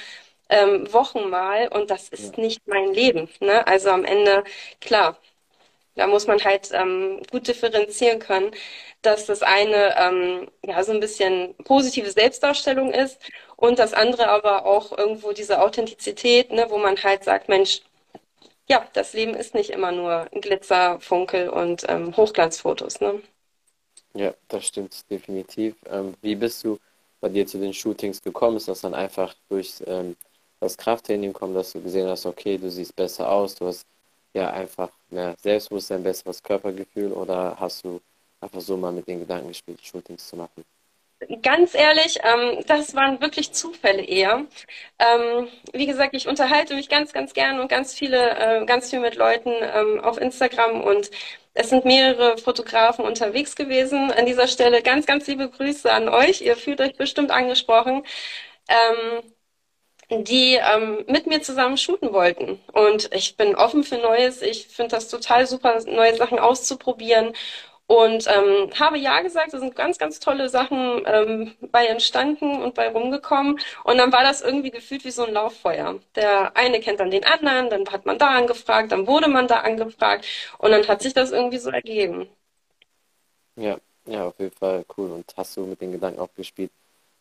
ähm, 0.49 0.91
Wochen 0.93 1.29
mal. 1.29 1.67
Und 1.69 1.91
das 1.91 2.09
ist 2.09 2.37
nicht 2.37 2.67
mein 2.67 2.93
Leben. 2.93 3.29
Ne? 3.39 3.65
Also 3.67 3.91
am 3.91 4.05
Ende, 4.05 4.43
klar, 4.81 5.17
da 5.99 6.07
muss 6.07 6.27
man 6.27 6.43
halt 6.43 6.69
ähm, 6.73 7.21
gut 7.31 7.47
differenzieren 7.47 8.19
können, 8.19 8.51
dass 9.01 9.25
das 9.25 9.41
eine 9.43 9.95
ähm, 9.97 10.49
ja 10.65 10.83
so 10.83 10.91
ein 10.93 10.99
bisschen 10.99 11.55
positive 11.65 12.11
Selbstdarstellung 12.11 12.91
ist 12.93 13.19
und 13.57 13.79
das 13.79 13.93
andere 13.93 14.29
aber 14.29 14.65
auch 14.65 14.97
irgendwo 14.97 15.31
diese 15.33 15.61
Authentizität, 15.61 16.51
ne, 16.51 16.67
wo 16.69 16.77
man 16.77 16.97
halt 17.03 17.23
sagt, 17.23 17.49
Mensch, 17.49 17.81
ja, 18.69 18.87
das 18.93 19.13
Leben 19.13 19.33
ist 19.35 19.55
nicht 19.55 19.71
immer 19.71 19.91
nur 19.91 20.27
Glitzer, 20.31 20.99
Funkel 21.01 21.49
und 21.49 21.85
ähm, 21.89 22.15
Hochglanzfotos. 22.15 23.01
Ne? 23.01 23.21
Ja, 24.13 24.33
das 24.47 24.65
stimmt 24.67 25.09
definitiv. 25.09 25.75
Ähm, 25.87 26.15
wie 26.21 26.35
bist 26.35 26.63
du 26.63 26.79
bei 27.19 27.29
dir 27.29 27.45
zu 27.47 27.57
den 27.57 27.73
Shootings 27.73 28.21
gekommen? 28.21 28.57
Ist 28.57 28.67
das 28.67 28.81
dann 28.81 28.93
einfach 28.93 29.33
durch 29.49 29.83
ähm, 29.87 30.15
das 30.59 30.77
Krafttraining 30.77 31.33
gekommen, 31.33 31.55
dass 31.55 31.73
du 31.73 31.81
gesehen 31.81 32.07
hast, 32.07 32.25
okay, 32.25 32.57
du 32.57 32.69
siehst 32.69 32.95
besser 32.95 33.29
aus, 33.29 33.55
du 33.55 33.67
hast 33.67 33.85
ja 34.33 34.51
einfach 34.51 34.89
mehr 35.09 35.35
Selbstbewusstsein, 35.41 36.03
besseres 36.03 36.41
Körpergefühl 36.43 37.11
oder 37.11 37.55
hast 37.59 37.83
du 37.83 38.01
einfach 38.41 38.61
so 38.61 38.77
mal 38.77 38.91
mit 38.91 39.07
den 39.07 39.19
Gedanken 39.19 39.49
gespielt, 39.49 39.79
Shootings 39.83 40.27
zu 40.27 40.35
machen? 40.35 40.63
Ganz 41.41 41.75
ehrlich, 41.75 42.17
ähm, 42.23 42.63
das 42.65 42.95
waren 42.95 43.19
wirklich 43.19 43.51
Zufälle 43.51 44.01
eher. 44.03 44.45
Ähm, 44.99 45.49
wie 45.73 45.85
gesagt, 45.85 46.15
ich 46.15 46.29
unterhalte 46.29 46.75
mich 46.75 46.87
ganz, 46.87 47.11
ganz 47.11 47.33
gern 47.33 47.59
und 47.59 47.67
ganz 47.67 47.93
viele, 47.93 48.61
äh, 48.61 48.65
ganz 48.65 48.89
viel 48.89 49.01
mit 49.01 49.15
Leuten 49.15 49.51
ähm, 49.61 49.99
auf 49.99 50.17
Instagram 50.17 50.81
und 50.81 51.11
es 51.53 51.69
sind 51.69 51.83
mehrere 51.83 52.37
Fotografen 52.37 53.03
unterwegs 53.03 53.57
gewesen. 53.57 54.11
An 54.11 54.25
dieser 54.27 54.47
Stelle 54.47 54.81
ganz, 54.81 55.05
ganz 55.05 55.27
liebe 55.27 55.49
Grüße 55.49 55.91
an 55.91 56.07
euch. 56.07 56.39
Ihr 56.41 56.55
fühlt 56.55 56.79
euch 56.79 56.95
bestimmt 56.95 57.31
angesprochen. 57.31 58.03
Ähm, 58.69 59.21
die 60.11 60.55
ähm, 60.55 61.05
mit 61.07 61.27
mir 61.27 61.41
zusammen 61.41 61.77
shooten 61.77 62.13
wollten. 62.13 62.59
Und 62.73 63.13
ich 63.13 63.37
bin 63.37 63.55
offen 63.55 63.83
für 63.83 63.97
Neues. 63.97 64.41
Ich 64.41 64.67
finde 64.67 64.91
das 64.95 65.07
total 65.07 65.45
super, 65.47 65.79
neue 65.85 66.15
Sachen 66.15 66.39
auszuprobieren. 66.39 67.33
Und 67.87 68.27
ähm, 68.27 68.69
habe 68.79 68.99
ja 68.99 69.21
gesagt, 69.21 69.53
da 69.53 69.59
sind 69.59 69.75
ganz, 69.75 69.97
ganz 69.97 70.19
tolle 70.19 70.47
Sachen 70.49 71.01
ähm, 71.07 71.55
bei 71.71 71.87
entstanden 71.87 72.61
und 72.61 72.75
bei 72.75 72.89
rumgekommen. 72.89 73.59
Und 73.83 73.97
dann 73.97 74.11
war 74.13 74.21
das 74.23 74.41
irgendwie 74.41 74.69
gefühlt 74.71 75.05
wie 75.05 75.11
so 75.11 75.25
ein 75.25 75.33
Lauffeuer. 75.33 75.99
Der 76.15 76.55
eine 76.55 76.79
kennt 76.81 76.99
dann 76.99 77.09
den 77.09 77.25
anderen, 77.25 77.69
dann 77.71 77.87
hat 77.91 78.05
man 78.05 78.19
da 78.19 78.29
angefragt, 78.29 78.91
dann 78.91 79.07
wurde 79.07 79.27
man 79.27 79.47
da 79.47 79.61
angefragt 79.61 80.25
und 80.59 80.71
dann 80.71 80.87
hat 80.87 81.01
sich 81.01 81.13
das 81.15 81.31
irgendwie 81.31 81.57
so 81.57 81.71
ergeben. 81.71 82.29
Ja, 83.55 83.77
ja, 84.05 84.25
auf 84.27 84.39
jeden 84.39 84.55
Fall 84.55 84.85
cool. 84.97 85.11
Und 85.11 85.33
hast 85.37 85.57
du 85.57 85.65
mit 85.65 85.81
den 85.81 85.91
Gedanken 85.91 86.19
auch 86.19 86.33
gespielt, 86.35 86.71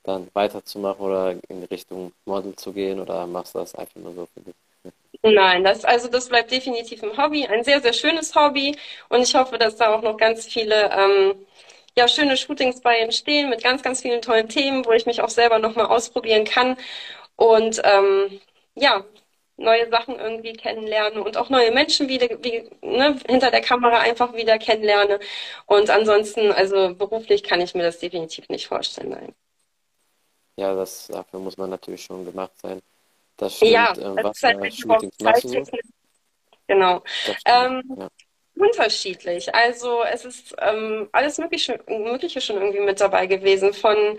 dann 0.09 0.29
weiterzumachen 0.35 1.01
oder 1.05 1.37
in 1.49 1.65
Richtung 1.65 2.13
Model 2.25 2.57
zu 2.57 2.73
gehen 2.73 3.01
oder 3.01 3.27
machst 3.27 3.55
du 3.55 3.61
das 3.61 3.75
einfach 3.75 4.01
nur 4.01 4.15
so 4.15 4.27
für 4.35 4.41
dich? 4.41 4.55
Nein, 5.23 5.65
das, 5.65 5.85
also 5.85 6.09
das 6.09 6.29
bleibt 6.29 6.51
definitiv 6.53 7.03
ein 7.03 7.17
Hobby, 7.17 7.47
ein 7.47 7.65
sehr, 7.65 7.81
sehr 7.81 7.93
schönes 7.93 8.35
Hobby. 8.35 8.77
Und 9.09 9.23
ich 9.23 9.35
hoffe, 9.35 9.59
dass 9.59 9.77
da 9.77 9.95
auch 9.95 10.03
noch 10.03 10.17
ganz 10.17 10.47
viele 10.47 10.91
ähm, 10.93 11.47
ja, 11.97 12.07
schöne 12.09 12.37
Shootings 12.37 12.81
bei 12.81 12.99
entstehen 12.99 13.51
mit 13.51 13.63
ganz, 13.63 13.83
ganz 13.83 14.03
vielen 14.03 14.23
tollen 14.23 14.49
Themen, 14.49 14.85
wo 14.87 14.93
ich 14.93 15.07
mich 15.07 15.21
auch 15.23 15.29
selber 15.31 15.59
nochmal 15.59 15.87
ausprobieren 15.87 16.45
kann 16.45 16.77
und 17.37 17.81
ähm, 17.85 18.41
ja, 18.77 19.05
neue 19.57 19.91
Sachen 19.91 20.17
irgendwie 20.19 20.55
kennenlerne 20.55 21.23
und 21.23 21.37
auch 21.37 21.51
neue 21.51 21.73
Menschen 21.73 22.09
wieder 22.09 22.29
wie, 22.45 22.71
ne, 22.83 23.19
hinter 23.29 23.51
der 23.51 23.61
Kamera 23.63 24.01
einfach 24.01 24.35
wieder 24.35 24.59
kennenlerne. 24.59 25.21
Und 25.67 25.91
ansonsten, 25.91 26.53
also 26.53 26.95
beruflich 26.95 27.43
kann 27.45 27.61
ich 27.61 27.75
mir 27.75 27.83
das 27.85 27.99
definitiv 28.01 28.49
nicht 28.51 28.69
vorstellen. 28.69 29.11
Nein. 29.11 29.35
Ja, 30.59 30.75
das, 30.75 31.07
dafür 31.07 31.39
muss 31.39 31.57
man 31.57 31.71
natürlich 31.71 32.03
schon 32.03 32.25
gemacht 32.25 32.51
sein. 32.61 32.83
Das 33.37 33.55
stimmt. 33.55 33.71
Ja, 33.71 33.95
ähm, 33.97 34.17
das 34.17 34.25
was 34.25 34.37
ist 34.37 34.43
halt 34.43 34.75
Shootings 34.75 35.19
machst 35.21 35.45
du 35.45 35.49
so? 35.49 35.55
zeittechnisch. 35.55 35.93
Genau. 36.67 37.03
Stimmt, 37.07 37.39
Ähm, 37.45 37.83
ja. 37.97 38.09
unterschiedlich. 38.57 39.55
Also 39.55 40.03
es 40.03 40.25
ist 40.25 40.57
ähm, 40.61 41.09
alles 41.13 41.39
Mögliche, 41.39 41.81
Mögliche 41.87 42.41
schon 42.41 42.57
irgendwie 42.57 42.81
mit 42.81 43.01
dabei 43.01 43.27
gewesen. 43.27 43.73
Von 43.73 44.19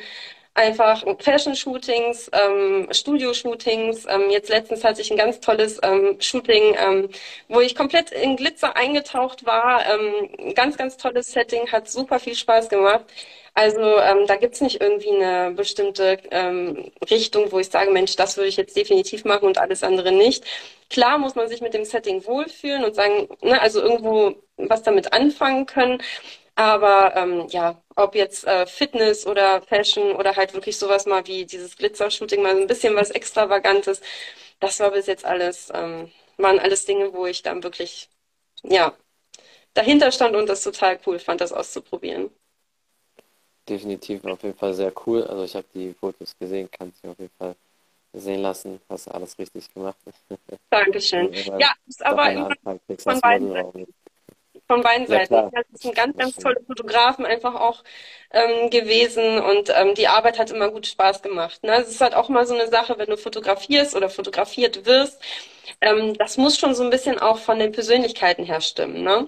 einfach 0.53 1.03
Fashion-Shootings, 1.19 2.29
ähm, 2.33 2.87
Studio-Shootings. 2.91 4.05
Ähm, 4.09 4.29
jetzt 4.29 4.49
letztens 4.49 4.83
hatte 4.83 5.01
ich 5.01 5.11
ein 5.11 5.17
ganz 5.17 5.39
tolles 5.39 5.79
ähm, 5.83 6.17
Shooting, 6.19 6.75
ähm, 6.77 7.09
wo 7.47 7.59
ich 7.61 7.75
komplett 7.75 8.11
in 8.11 8.35
Glitzer 8.35 8.75
eingetaucht 8.75 9.45
war. 9.45 9.83
Ähm, 9.85 10.53
ganz, 10.55 10.77
ganz 10.77 10.97
tolles 10.97 11.31
Setting, 11.31 11.71
hat 11.71 11.89
super 11.89 12.19
viel 12.19 12.35
Spaß 12.35 12.69
gemacht. 12.69 13.05
Also 13.53 13.81
ähm, 13.99 14.25
da 14.27 14.35
gibt's 14.35 14.61
nicht 14.61 14.81
irgendwie 14.81 15.09
eine 15.09 15.51
bestimmte 15.51 16.19
ähm, 16.31 16.91
Richtung, 17.09 17.51
wo 17.51 17.59
ich 17.59 17.69
sage, 17.69 17.91
Mensch, 17.91 18.15
das 18.15 18.37
würde 18.37 18.47
ich 18.49 18.57
jetzt 18.57 18.75
definitiv 18.77 19.25
machen 19.25 19.47
und 19.47 19.57
alles 19.57 19.83
andere 19.83 20.11
nicht. 20.11 20.45
Klar 20.89 21.17
muss 21.17 21.35
man 21.35 21.49
sich 21.49 21.61
mit 21.61 21.73
dem 21.73 21.85
Setting 21.85 22.25
wohlfühlen 22.25 22.83
und 22.85 22.95
sagen, 22.95 23.27
ne, 23.41 23.61
also 23.61 23.81
irgendwo 23.81 24.35
was 24.57 24.83
damit 24.83 25.13
anfangen 25.13 25.65
können. 25.65 26.01
Aber 26.55 27.15
ähm, 27.15 27.47
ja, 27.49 27.81
ob 27.99 28.15
jetzt 28.15 28.45
äh, 28.45 28.65
Fitness 28.67 29.27
oder 29.27 29.61
Fashion 29.63 30.13
oder 30.15 30.35
halt 30.35 30.53
wirklich 30.53 30.77
sowas 30.77 31.05
mal 31.05 31.25
wie 31.27 31.45
dieses 31.45 31.77
Glitzer-Shooting, 31.77 32.41
mal 32.41 32.55
ein 32.57 32.67
bisschen 32.67 32.95
was 32.95 33.11
Extravagantes, 33.11 34.01
das 34.59 34.79
war 34.79 34.91
bis 34.91 35.07
jetzt 35.07 35.25
alles, 35.25 35.69
ähm, 35.73 36.11
waren 36.37 36.59
alles 36.59 36.85
Dinge, 36.85 37.13
wo 37.13 37.25
ich 37.25 37.41
dann 37.43 37.63
wirklich, 37.63 38.09
ja, 38.63 38.95
dahinter 39.75 40.11
stand 40.11 40.35
und 40.35 40.49
das 40.49 40.63
total 40.63 40.99
cool 41.07 41.19
fand, 41.19 41.41
das 41.41 41.53
auszuprobieren. 41.53 42.31
Definitiv 43.67 44.25
auf 44.25 44.41
jeden 44.43 44.57
Fall 44.57 44.73
sehr 44.73 44.91
cool. 45.05 45.23
Also 45.23 45.43
ich 45.43 45.55
habe 45.55 45.67
die 45.75 45.93
Fotos 45.93 46.35
gesehen, 46.39 46.69
kannst 46.71 47.03
du 47.03 47.11
auf 47.11 47.19
jeden 47.19 47.33
Fall 47.37 47.55
sehen 48.13 48.41
lassen. 48.41 48.81
Hast 48.89 49.07
alles 49.09 49.37
richtig 49.39 49.73
gemacht. 49.73 49.97
Dankeschön. 50.71 51.31
Ja, 51.57 51.73
ist 51.87 52.03
aber 52.05 52.31
immer 52.33 52.49
von 53.03 53.21
beiden 53.21 53.49
Seiten. 53.49 53.87
Von 54.69 54.81
beiden 54.83 55.07
Ja, 55.07 55.19
Seiten. 55.19 55.27
klar. 55.27 55.51
Das 55.51 55.81
sind 55.81 55.95
ganz, 55.95 56.15
ganz 56.17 56.37
tolle 56.37 56.57
Fotografen 56.67 57.25
einfach 57.25 57.55
auch 57.55 57.83
ähm, 58.31 58.69
gewesen 58.69 59.39
und 59.39 59.69
ähm, 59.75 59.95
die 59.95 60.07
Arbeit 60.07 60.37
hat 60.37 60.51
immer 60.51 60.69
gut 60.69 60.85
Spaß 60.85 61.23
gemacht. 61.23 61.63
Ne? 61.63 61.73
Es 61.77 61.89
ist 61.89 62.01
halt 62.01 62.13
auch 62.15 62.29
mal 62.29 62.45
so 62.45 62.53
eine 62.53 62.67
Sache, 62.67 62.97
wenn 62.99 63.09
du 63.09 63.17
fotografierst 63.17 63.95
oder 63.95 64.09
fotografiert 64.11 64.85
wirst, 64.85 65.21
ähm, 65.81 66.13
das 66.15 66.37
muss 66.37 66.57
schon 66.59 66.75
so 66.75 66.83
ein 66.83 66.91
bisschen 66.91 67.17
auch 67.19 67.39
von 67.39 67.57
den 67.59 67.71
Persönlichkeiten 67.71 68.45
her 68.45 68.61
stimmen. 68.61 69.03
Ne? 69.03 69.27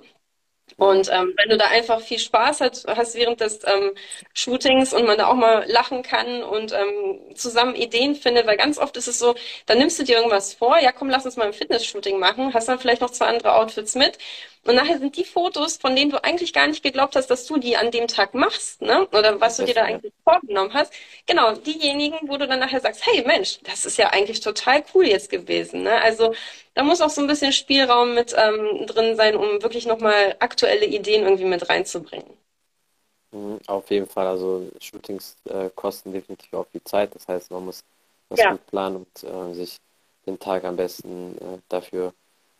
Und 0.77 1.09
ähm, 1.11 1.33
wenn 1.37 1.49
du 1.49 1.57
da 1.57 1.65
einfach 1.67 2.01
viel 2.01 2.19
Spaß 2.19 2.61
hat, 2.61 2.83
hast 2.87 3.15
während 3.15 3.41
des 3.41 3.59
ähm, 3.65 3.91
Shootings 4.33 4.93
und 4.93 5.05
man 5.05 5.17
da 5.17 5.27
auch 5.27 5.35
mal 5.35 5.65
lachen 5.69 6.03
kann 6.03 6.43
und 6.43 6.73
ähm, 6.73 7.35
zusammen 7.35 7.75
Ideen 7.75 8.15
findet, 8.15 8.47
weil 8.47 8.57
ganz 8.57 8.77
oft 8.77 8.97
ist 8.97 9.07
es 9.07 9.19
so, 9.19 9.35
dann 9.65 9.77
nimmst 9.77 9.99
du 9.99 10.03
dir 10.03 10.17
irgendwas 10.17 10.53
vor, 10.53 10.79
ja 10.79 10.91
komm, 10.91 11.09
lass 11.09 11.25
uns 11.25 11.37
mal 11.37 11.47
ein 11.47 11.53
Fitness-Shooting 11.53 12.19
machen, 12.19 12.53
hast 12.53 12.67
dann 12.67 12.79
vielleicht 12.79 13.01
noch 13.01 13.11
zwei 13.11 13.27
andere 13.27 13.55
Outfits 13.55 13.95
mit 13.95 14.17
und 14.63 14.75
nachher 14.75 14.99
sind 14.99 15.17
die 15.17 15.23
Fotos, 15.25 15.77
von 15.77 15.95
denen 15.95 16.11
du 16.11 16.23
eigentlich 16.23 16.53
gar 16.53 16.67
nicht 16.67 16.83
geglaubt 16.83 17.15
hast, 17.15 17.27
dass 17.27 17.45
du 17.45 17.57
die 17.57 17.77
an 17.77 17.89
dem 17.89 18.07
Tag 18.07 18.35
machst, 18.35 18.81
ne? 18.81 19.07
Oder 19.11 19.41
was 19.41 19.57
du 19.57 19.63
dir 19.65 19.73
da 19.73 19.83
eigentlich 19.83 20.13
vorgenommen 20.23 20.73
hast, 20.73 20.93
genau, 21.25 21.53
diejenigen, 21.55 22.29
wo 22.29 22.37
du 22.37 22.47
dann 22.47 22.59
nachher 22.59 22.79
sagst, 22.79 23.05
hey 23.07 23.23
Mensch, 23.25 23.59
das 23.63 23.85
ist 23.85 23.97
ja 23.97 24.09
eigentlich 24.09 24.39
total 24.41 24.83
cool 24.93 25.07
jetzt 25.07 25.29
gewesen, 25.31 25.81
ne? 25.83 25.99
Also 26.01 26.33
da 26.73 26.83
muss 26.83 27.01
auch 27.01 27.09
so 27.09 27.21
ein 27.21 27.27
bisschen 27.27 27.53
Spielraum 27.53 28.13
mit 28.15 28.33
ähm, 28.37 28.85
drin 28.87 29.15
sein, 29.15 29.35
um 29.35 29.61
wirklich 29.63 29.85
nochmal 29.85 30.35
aktuelle 30.39 30.85
Ideen 30.85 31.23
irgendwie 31.23 31.45
mit 31.45 31.69
reinzubringen. 31.69 32.37
Mhm, 33.31 33.59
Auf 33.67 33.89
jeden 33.89 34.07
Fall, 34.07 34.27
also 34.27 34.69
Shootings 34.81 35.37
äh, 35.45 35.69
kosten 35.75 36.11
definitiv 36.11 36.53
auch 36.53 36.67
viel 36.67 36.83
Zeit. 36.83 37.15
Das 37.15 37.27
heißt, 37.27 37.51
man 37.51 37.65
muss 37.65 37.83
das 38.29 38.39
Ja. 38.41 38.49
gut 38.49 38.65
planen 38.67 38.97
und 38.97 39.23
äh, 39.23 39.53
sich 39.53 39.77
den 40.25 40.37
Tag 40.39 40.63
am 40.65 40.75
besten 40.75 41.37
äh, 41.37 41.57
dafür 41.69 42.13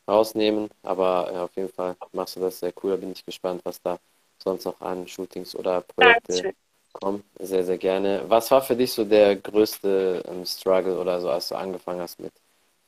rausnehmen. 0.08 0.70
Aber 0.84 1.32
äh, 1.34 1.38
auf 1.40 1.56
jeden 1.56 1.70
Fall 1.74 1.96
machst 2.14 2.36
du 2.38 2.40
das 2.42 2.60
sehr 2.60 2.74
cool. 2.84 2.92
Da 2.92 2.98
bin 2.98 3.12
ich 3.12 3.26
gespannt, 3.26 3.62
was 3.66 3.82
da 3.82 4.00
sonst 4.44 4.66
noch 4.66 4.80
an 4.82 5.08
Shootings 5.08 5.56
oder 5.56 5.82
Projekte 5.82 6.34
Dankeschön. 6.34 6.54
kommen. 6.94 7.24
Sehr, 7.40 7.66
sehr 7.66 7.78
gerne. 7.78 8.24
Was 8.28 8.52
war 8.52 8.62
für 8.62 8.76
dich 8.76 8.94
so 8.94 9.06
der 9.06 9.36
größte 9.38 10.24
ähm, 10.28 10.46
Struggle 10.46 11.00
oder 11.00 11.22
so, 11.22 11.30
als 11.30 11.50
du 11.50 11.56
angefangen 11.56 12.02
hast 12.02 12.20
mit 12.20 12.34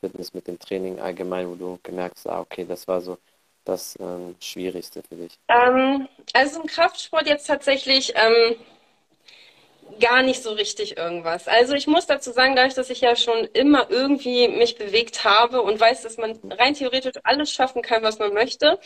Fitness, 0.04 0.34
mit 0.34 0.46
dem 0.46 0.58
Training 0.58 1.00
allgemein, 1.00 1.48
wo 1.48 1.54
du 1.54 1.78
gemerkt 1.82 2.16
hast, 2.16 2.26
ah, 2.26 2.40
okay, 2.40 2.66
das 2.68 2.86
war 2.86 3.00
so 3.00 3.16
das 3.64 3.96
ähm, 3.98 4.36
Schwierigste 4.40 5.02
für 5.08 5.16
dich? 5.16 5.38
Ähm, 5.48 6.06
also 6.34 6.60
im 6.60 6.66
Kraftsport 6.66 7.26
jetzt 7.26 7.46
tatsächlich 7.46 8.12
ähm, 8.14 8.56
gar 10.00 10.22
nicht 10.22 10.42
so 10.42 10.52
richtig 10.52 10.98
irgendwas. 10.98 11.48
Also 11.48 11.74
ich 11.74 11.86
muss 11.86 12.06
dazu 12.06 12.30
sagen, 12.32 12.54
dadurch, 12.54 12.74
dass 12.74 12.90
ich 12.90 13.00
ja 13.00 13.16
schon 13.16 13.48
immer 13.54 13.90
irgendwie 13.90 14.48
mich 14.48 14.76
bewegt 14.76 15.24
habe 15.24 15.62
und 15.62 15.80
weiß, 15.80 16.02
dass 16.02 16.18
man 16.18 16.38
rein 16.50 16.74
theoretisch 16.74 17.14
alles 17.22 17.50
schaffen 17.50 17.80
kann, 17.80 18.02
was 18.02 18.18
man 18.18 18.34
möchte, 18.34 18.78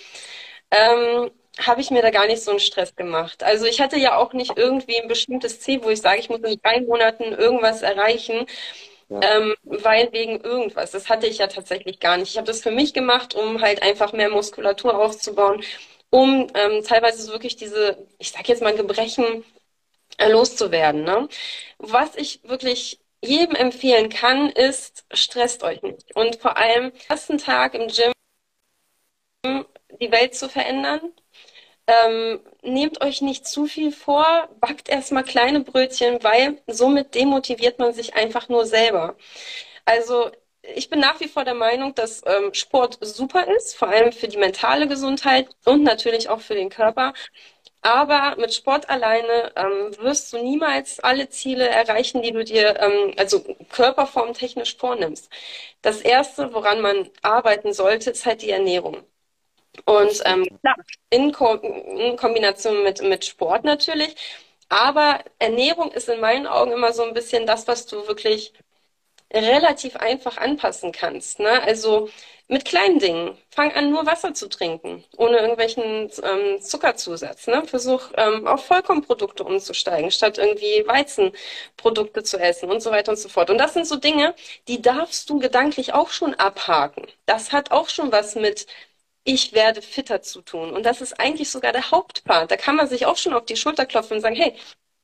ähm, 0.71 1.31
habe 1.59 1.81
ich 1.81 1.91
mir 1.91 2.03
da 2.03 2.11
gar 2.11 2.27
nicht 2.27 2.43
so 2.43 2.53
einen 2.53 2.61
Stress 2.61 2.95
gemacht. 2.95 3.43
Also 3.43 3.67
ich 3.67 3.81
hatte 3.81 3.99
ja 3.99 4.17
auch 4.17 4.33
nicht 4.33 4.57
irgendwie 4.57 5.01
ein 5.01 5.09
bestimmtes 5.09 5.59
Ziel, 5.61 5.83
wo 5.83 5.91
ich 5.91 6.01
sage, 6.01 6.21
ich 6.21 6.29
muss 6.29 6.41
in 6.41 6.61
drei 6.63 6.83
Monaten 6.83 7.25
irgendwas 7.33 7.83
erreichen, 7.83 8.47
Ähm, 9.11 9.55
weil 9.63 10.13
wegen 10.13 10.41
irgendwas. 10.41 10.91
Das 10.91 11.09
hatte 11.09 11.27
ich 11.27 11.39
ja 11.39 11.47
tatsächlich 11.47 11.99
gar 12.01 12.17
nicht. 12.19 12.31
Ich 12.31 12.37
habe 12.37 12.47
das 12.47 12.61
für 12.61 12.71
mich 12.71 12.93
gemacht, 12.93 13.35
um 13.35 13.61
halt 13.63 13.83
einfach 13.83 14.13
mehr 14.13 14.31
Muskulatur 14.31 14.99
aufzubauen, 14.99 15.63
um 16.11 16.47
ähm, 16.55 16.85
teilweise 16.85 17.23
so 17.23 17.33
wirklich 17.33 17.57
diese, 17.57 18.07
ich 18.19 18.31
sag 18.33 18.49
jetzt 18.49 18.63
mal 18.63 18.75
Gebrechen 18.77 19.45
äh, 20.19 20.31
loszuwerden. 20.31 21.05
Ne? 21.05 21.29
Was 21.79 22.17
ich 22.17 22.41
wirklich 22.45 23.01
jedem 23.23 23.55
empfehlen 23.57 24.11
kann, 24.11 24.51
ist, 24.51 25.05
stresst 25.13 25.63
euch 25.65 25.83
nicht. 25.83 26.15
Und 26.17 26.37
vor 26.37 26.57
allem, 26.57 26.93
ersten 27.09 27.39
Tag 27.39 27.75
im 27.75 27.89
Gym 27.89 28.13
die 30.01 30.11
Welt 30.13 30.35
zu 30.35 30.49
verändern. 30.49 31.01
Ähm, 31.89 32.41
nehmt 32.63 33.01
euch 33.03 33.23
nicht 33.23 33.47
zu 33.49 33.67
viel 33.67 33.93
vor, 33.93 34.49
backt 34.61 34.91
erstmal 34.91 35.25
kleine 35.25 35.61
Brötchen, 35.61 36.23
weil 36.23 36.61
somit 36.67 37.15
demotiviert 37.15 37.79
man 37.79 37.95
sich 37.95 38.15
einfach 38.15 38.49
nur 38.51 38.67
selber. 38.67 39.17
Also 39.87 40.31
ich 40.63 40.91
bin 40.91 41.01
nach 41.01 41.21
wie 41.21 41.29
vor 41.29 41.45
der 41.45 41.55
Meinung, 41.55 41.95
dass 41.95 42.23
ähm, 42.27 42.55
Sport 42.55 42.99
super 43.01 43.47
ist, 43.57 43.77
vor 43.77 43.89
allem 43.89 44.13
für 44.13 44.29
die 44.29 44.37
mentale 44.39 44.89
Gesundheit 44.89 45.49
und 45.65 45.83
natürlich 45.85 46.29
auch 46.29 46.41
für 46.41 46.55
den 46.55 46.71
Körper. 46.71 47.15
Aber 47.83 48.37
mit 48.39 48.55
Sport 48.55 48.91
alleine 48.91 49.53
ähm, 49.57 49.97
wirst 50.01 50.33
du 50.33 50.39
niemals 50.43 51.01
alle 51.01 51.29
Ziele 51.31 51.69
erreichen, 51.69 52.23
die 52.23 52.33
du 52.33 52.45
dir, 52.45 52.79
ähm, 52.81 53.15
also 53.19 53.41
körperformtechnisch 53.71 54.77
vornimmst. 54.77 55.31
Das 55.83 56.01
Erste, 56.03 56.53
woran 56.55 56.81
man 56.83 57.11
arbeiten 57.23 57.73
sollte, 57.73 58.11
ist 58.11 58.27
halt 58.27 58.43
die 58.43 58.51
Ernährung. 58.51 59.05
Und 59.85 60.21
ähm, 60.25 60.47
klar, 60.61 60.77
in, 61.11 61.33
Ko 61.33 61.55
in 61.55 62.17
Kombination 62.17 62.83
mit, 62.83 63.03
mit 63.03 63.25
Sport 63.25 63.65
natürlich. 63.65 64.15
Aber 64.69 65.21
Ernährung 65.39 65.93
ist 65.93 66.09
in 66.09 66.21
meinen 66.21 66.47
Augen 66.47 66.73
immer 66.73 66.93
so 66.93 67.03
ein 67.05 67.15
bisschen 67.15 67.47
das, 67.47 67.67
was 67.69 67.87
du 67.87 68.07
wirklich 68.07 68.53
relativ 69.33 69.97
einfach 69.97 70.39
anpassen 70.39 70.93
kannst. 70.93 71.39
Ne? 71.41 71.63
Also 71.63 72.09
mit 72.49 72.65
kleinen 72.65 72.99
Dingen. 72.99 73.37
Fang 73.51 73.73
an, 73.73 73.91
nur 73.91 74.07
Wasser 74.07 74.33
zu 74.33 74.49
trinken, 74.49 75.05
ohne 75.17 75.39
irgendwelchen 75.39 76.11
ähm, 76.23 76.61
Zuckerzusatz. 76.63 77.47
Ne? 77.47 77.63
Versuch 77.67 78.11
ähm, 78.17 78.47
auf 78.47 78.65
Vollkornprodukte 78.65 79.45
umzusteigen, 79.45 80.11
statt 80.11 80.39
irgendwie 80.39 80.85
Weizenprodukte 80.87 82.23
zu 82.23 82.39
essen 82.39 82.71
und 82.71 82.81
so 82.81 82.91
weiter 82.91 83.13
und 83.13 83.19
so 83.19 83.29
fort. 83.29 83.51
Und 83.51 83.59
das 83.59 83.75
sind 83.75 83.87
so 83.87 83.97
Dinge, 83.97 84.35
die 84.67 84.81
darfst 84.81 85.29
du 85.29 85.39
gedanklich 85.39 85.93
auch 85.93 86.09
schon 86.11 86.35
abhaken. 86.35 87.07
Das 87.27 87.53
hat 87.53 87.71
auch 87.71 87.89
schon 87.91 88.13
was 88.13 88.35
mit 88.35 88.67
ich 89.29 89.53
werde 89.53 89.83
fitter 89.83 90.23
zu 90.23 90.41
tun. 90.41 90.73
Und 90.73 90.87
das 90.87 91.03
ist 91.03 91.21
eigentlich 91.21 91.51
sogar 91.51 91.73
der 91.73 91.91
Hauptpart. 91.91 92.51
Da 92.51 92.57
kann 92.57 92.77
man 92.77 92.89
sich 92.89 93.05
auch 93.05 93.19
schon 93.19 93.35
auf 93.35 93.45
die 93.45 93.57
Schulter 93.57 93.85
klopfen 93.85 94.17
und 94.17 94.23
sagen, 94.23 94.37
hey, 94.37 94.55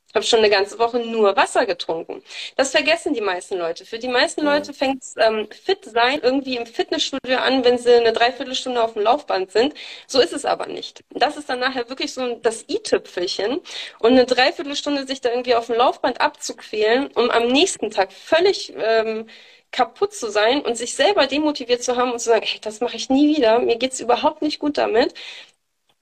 ich 0.09 0.15
habe 0.15 0.25
schon 0.25 0.39
eine 0.39 0.49
ganze 0.49 0.79
Woche 0.79 0.99
nur 0.99 1.37
Wasser 1.37 1.67
getrunken. 1.67 2.23
Das 2.57 2.71
vergessen 2.71 3.13
die 3.13 3.21
meisten 3.21 3.59
Leute. 3.59 3.85
Für 3.85 3.99
die 3.99 4.09
meisten 4.09 4.43
Leute 4.43 4.73
fängt 4.73 5.03
ähm, 5.19 5.49
fit 5.51 5.85
sein 5.85 6.21
irgendwie 6.23 6.57
im 6.57 6.65
Fitnessstudio 6.67 7.37
an, 7.37 7.65
wenn 7.65 7.77
sie 7.77 7.93
eine 7.93 8.13
Dreiviertelstunde 8.15 8.83
auf 8.83 8.95
dem 8.95 9.03
Laufband 9.03 9.51
sind. 9.53 9.75
So 10.07 10.21
ist 10.21 10.33
es 10.33 10.47
aber 10.47 10.69
nicht. 10.69 11.05
Das 11.11 11.37
ist 11.37 11.51
dann 11.51 11.59
nachher 11.59 11.91
wirklich 11.91 12.15
so 12.15 12.37
das 12.37 12.65
i-Tüpfelchen. 12.69 13.61
Und 13.99 14.13
eine 14.13 14.25
Dreiviertelstunde 14.25 15.07
sich 15.07 15.21
da 15.21 15.29
irgendwie 15.31 15.55
auf 15.55 15.67
dem 15.67 15.77
Laufband 15.77 16.21
abzuquälen, 16.23 17.09
um 17.15 17.29
am 17.31 17.49
nächsten 17.49 17.91
Tag 17.91 18.13
völlig 18.13 18.73
ähm, 18.77 19.27
kaputt 19.75 20.15
zu 20.15 20.31
sein 20.31 20.63
und 20.63 20.77
sich 20.77 20.95
selber 20.95 21.27
demotiviert 21.27 21.83
zu 21.83 21.97
haben 21.97 22.13
und 22.13 22.21
zu 22.21 22.29
sagen, 22.31 22.47
hey, 22.47 22.61
das 22.61 22.81
mache 22.81 22.97
ich 22.97 23.11
nie 23.11 23.37
wieder, 23.37 23.59
mir 23.59 23.77
geht's 23.77 24.01
überhaupt 24.01 24.41
nicht 24.43 24.61
gut 24.61 24.79
damit. 24.79 25.15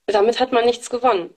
Damit 0.07 0.41
hat 0.41 0.53
man 0.53 0.67
nichts 0.67 0.91
gewonnen. 0.91 1.35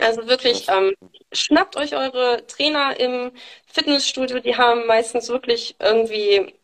Also 0.00 0.26
wirklich, 0.26 0.68
ähm, 0.68 0.94
schnappt 1.32 1.76
euch 1.76 1.94
eure 1.94 2.46
Trainer 2.46 2.98
im 2.98 3.32
Fitnessstudio, 3.66 4.38
die 4.40 4.56
haben 4.56 4.86
meistens 4.86 5.28
wirklich 5.28 5.76
irgendwie, 5.80 6.54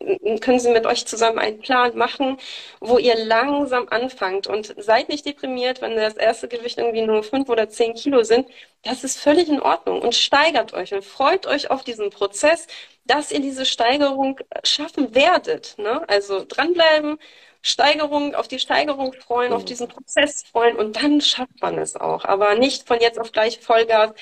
können 0.41 0.59
sie 0.59 0.71
mit 0.71 0.87
euch 0.87 1.05
zusammen 1.05 1.37
einen 1.37 1.59
Plan 1.59 1.95
machen, 1.95 2.37
wo 2.79 2.97
ihr 2.97 3.15
langsam 3.15 3.87
anfangt 3.89 4.47
und 4.47 4.73
seid 4.81 5.09
nicht 5.09 5.25
deprimiert, 5.27 5.81
wenn 5.81 5.95
das 5.95 6.15
erste 6.17 6.47
Gewicht 6.47 6.79
irgendwie 6.79 7.03
nur 7.03 7.23
fünf 7.23 7.49
oder 7.49 7.69
zehn 7.69 7.93
Kilo 7.93 8.23
sind. 8.23 8.47
Das 8.83 9.03
ist 9.03 9.19
völlig 9.19 9.47
in 9.49 9.61
Ordnung 9.61 10.01
und 10.01 10.15
steigert 10.15 10.73
euch 10.73 10.93
und 10.93 11.05
freut 11.05 11.45
euch 11.45 11.69
auf 11.69 11.83
diesen 11.83 12.09
Prozess, 12.09 12.67
dass 13.09 13.31
ihr 13.31 13.41
diese 13.41 13.65
Steigerung 13.65 14.39
schaffen 14.63 15.15
werdet. 15.15 15.75
Ne? 15.77 16.07
Also 16.07 16.45
dranbleiben, 16.47 17.17
Steigerung, 17.61 18.35
auf 18.35 18.47
die 18.47 18.59
Steigerung 18.59 19.13
freuen, 19.13 19.51
auf 19.51 19.63
mhm. 19.63 19.67
diesen 19.67 19.87
Prozess 19.87 20.43
freuen 20.43 20.77
und 20.77 20.95
dann 20.95 21.19
schafft 21.19 21.59
man 21.61 21.77
es 21.79 21.95
auch. 21.95 22.23
Aber 22.25 22.55
nicht 22.55 22.87
von 22.87 22.99
jetzt 22.99 23.19
auf 23.19 23.31
gleich 23.31 23.59
Vollgas, 23.59 24.13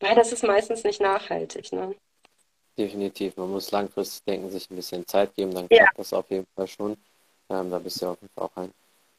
weil 0.00 0.16
das 0.16 0.32
ist 0.32 0.42
meistens 0.42 0.82
nicht 0.82 1.00
nachhaltig. 1.00 1.72
Ne? 1.72 1.94
Definitiv. 2.76 3.36
Man 3.36 3.50
muss 3.50 3.70
langfristig 3.70 4.24
denken, 4.24 4.50
sich 4.50 4.68
ein 4.70 4.76
bisschen 4.76 5.06
Zeit 5.06 5.34
geben, 5.36 5.54
dann 5.54 5.68
klappt 5.68 5.80
ja. 5.80 5.90
das 5.96 6.12
auf 6.12 6.28
jeden 6.28 6.46
Fall 6.56 6.66
schon. 6.66 6.96
Ähm, 7.48 7.70
da 7.70 7.78
bist 7.78 8.02
du 8.02 8.08
auf 8.08 8.20
jeden 8.20 8.34
Fall 8.34 8.44
auch 8.44 8.56
ein 8.56 8.72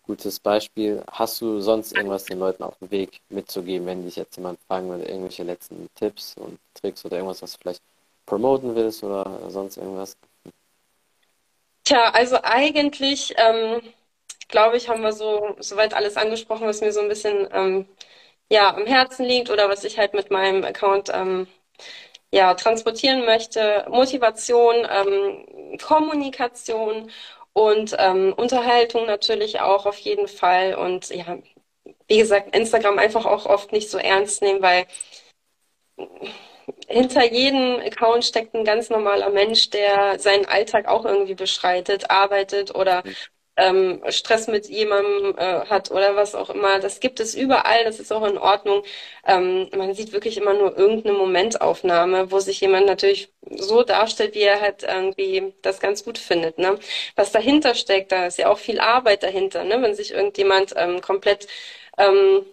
gutes 0.03 0.37
Beispiel. 0.39 1.01
Hast 1.09 1.39
du 1.39 1.61
sonst 1.61 1.95
irgendwas 1.95 2.25
den 2.25 2.39
Leuten 2.39 2.63
auf 2.63 2.77
dem 2.79 2.91
Weg 2.91 3.21
mitzugeben, 3.29 3.87
wenn 3.87 4.03
dich 4.03 4.17
jetzt 4.17 4.35
jemand 4.35 4.59
fragen 4.67 4.89
würde, 4.89 5.05
irgendwelche 5.05 5.43
letzten 5.43 5.87
Tipps 5.95 6.35
und 6.35 6.59
Tricks 6.73 7.05
oder 7.05 7.17
irgendwas, 7.17 7.41
was 7.41 7.53
du 7.53 7.59
vielleicht 7.61 7.81
promoten 8.25 8.75
willst 8.75 9.03
oder 9.03 9.49
sonst 9.49 9.77
irgendwas? 9.77 10.17
Tja, 11.83 12.11
also 12.11 12.37
eigentlich, 12.43 13.33
ähm, 13.37 13.81
glaube 14.47 14.77
ich, 14.77 14.89
haben 14.89 15.01
wir 15.01 15.13
so 15.13 15.55
soweit 15.59 15.93
alles 15.93 16.15
angesprochen, 16.15 16.67
was 16.67 16.81
mir 16.81 16.93
so 16.93 17.01
ein 17.01 17.09
bisschen 17.09 17.47
ähm, 17.51 17.85
ja, 18.49 18.73
am 18.75 18.85
Herzen 18.85 19.25
liegt 19.25 19.49
oder 19.49 19.69
was 19.69 19.83
ich 19.83 19.97
halt 19.97 20.13
mit 20.13 20.31
meinem 20.31 20.63
Account 20.63 21.09
ähm, 21.13 21.47
ja, 22.31 22.53
transportieren 22.55 23.25
möchte. 23.25 23.85
Motivation, 23.89 24.87
ähm, 24.89 25.77
Kommunikation 25.79 27.11
und 27.53 27.95
ähm, 27.99 28.33
Unterhaltung 28.33 29.05
natürlich 29.05 29.61
auch 29.61 29.85
auf 29.85 29.97
jeden 29.99 30.27
Fall. 30.27 30.75
Und 30.75 31.09
ja, 31.09 31.37
wie 32.07 32.17
gesagt, 32.17 32.55
Instagram 32.55 32.99
einfach 32.99 33.25
auch 33.25 33.45
oft 33.45 33.71
nicht 33.71 33.89
so 33.89 33.97
ernst 33.97 34.41
nehmen, 34.41 34.61
weil 34.61 34.85
hinter 36.87 37.25
jedem 37.25 37.79
Account 37.79 38.25
steckt 38.25 38.53
ein 38.55 38.65
ganz 38.65 38.89
normaler 38.89 39.29
Mensch, 39.29 39.69
der 39.69 40.19
seinen 40.19 40.45
Alltag 40.45 40.87
auch 40.87 41.05
irgendwie 41.05 41.35
beschreitet, 41.35 42.09
arbeitet 42.09 42.75
oder 42.75 43.03
ähm, 43.55 44.01
Stress 44.09 44.47
mit 44.47 44.67
jemandem 44.67 45.37
äh, 45.37 45.65
hat 45.67 45.91
oder 45.91 46.15
was 46.15 46.33
auch 46.35 46.49
immer. 46.49 46.79
Das 46.79 46.99
gibt 46.99 47.19
es 47.19 47.35
überall, 47.35 47.83
das 47.83 47.99
ist 47.99 48.11
auch 48.11 48.25
in 48.25 48.37
Ordnung. 48.37 48.83
Ähm, 49.25 49.69
man 49.75 49.93
sieht 49.93 50.11
wirklich 50.11 50.37
immer 50.37 50.53
nur 50.53 50.75
irgendeine 50.77 51.15
Momentaufnahme, 51.17 52.31
wo 52.31 52.39
sich 52.39 52.61
jemand 52.61 52.87
natürlich 52.87 53.31
so 53.51 53.83
darstellt, 53.83 54.33
wie 54.35 54.41
er 54.41 54.61
halt 54.61 54.83
irgendwie 54.83 55.53
das 55.61 55.79
ganz 55.79 56.03
gut 56.03 56.17
findet. 56.17 56.57
Ne? 56.57 56.79
Was 57.15 57.31
dahinter 57.31 57.75
steckt, 57.75 58.11
da 58.11 58.25
ist 58.25 58.39
ja 58.39 58.49
auch 58.49 58.57
viel 58.57 58.79
Arbeit 58.79 59.23
dahinter. 59.23 59.63
Ne? 59.63 59.81
Wenn 59.81 59.95
sich 59.95 60.11
irgendjemand 60.13 60.73
ähm, 60.75 61.01
komplett 61.01 61.47
ähm, 61.97 62.45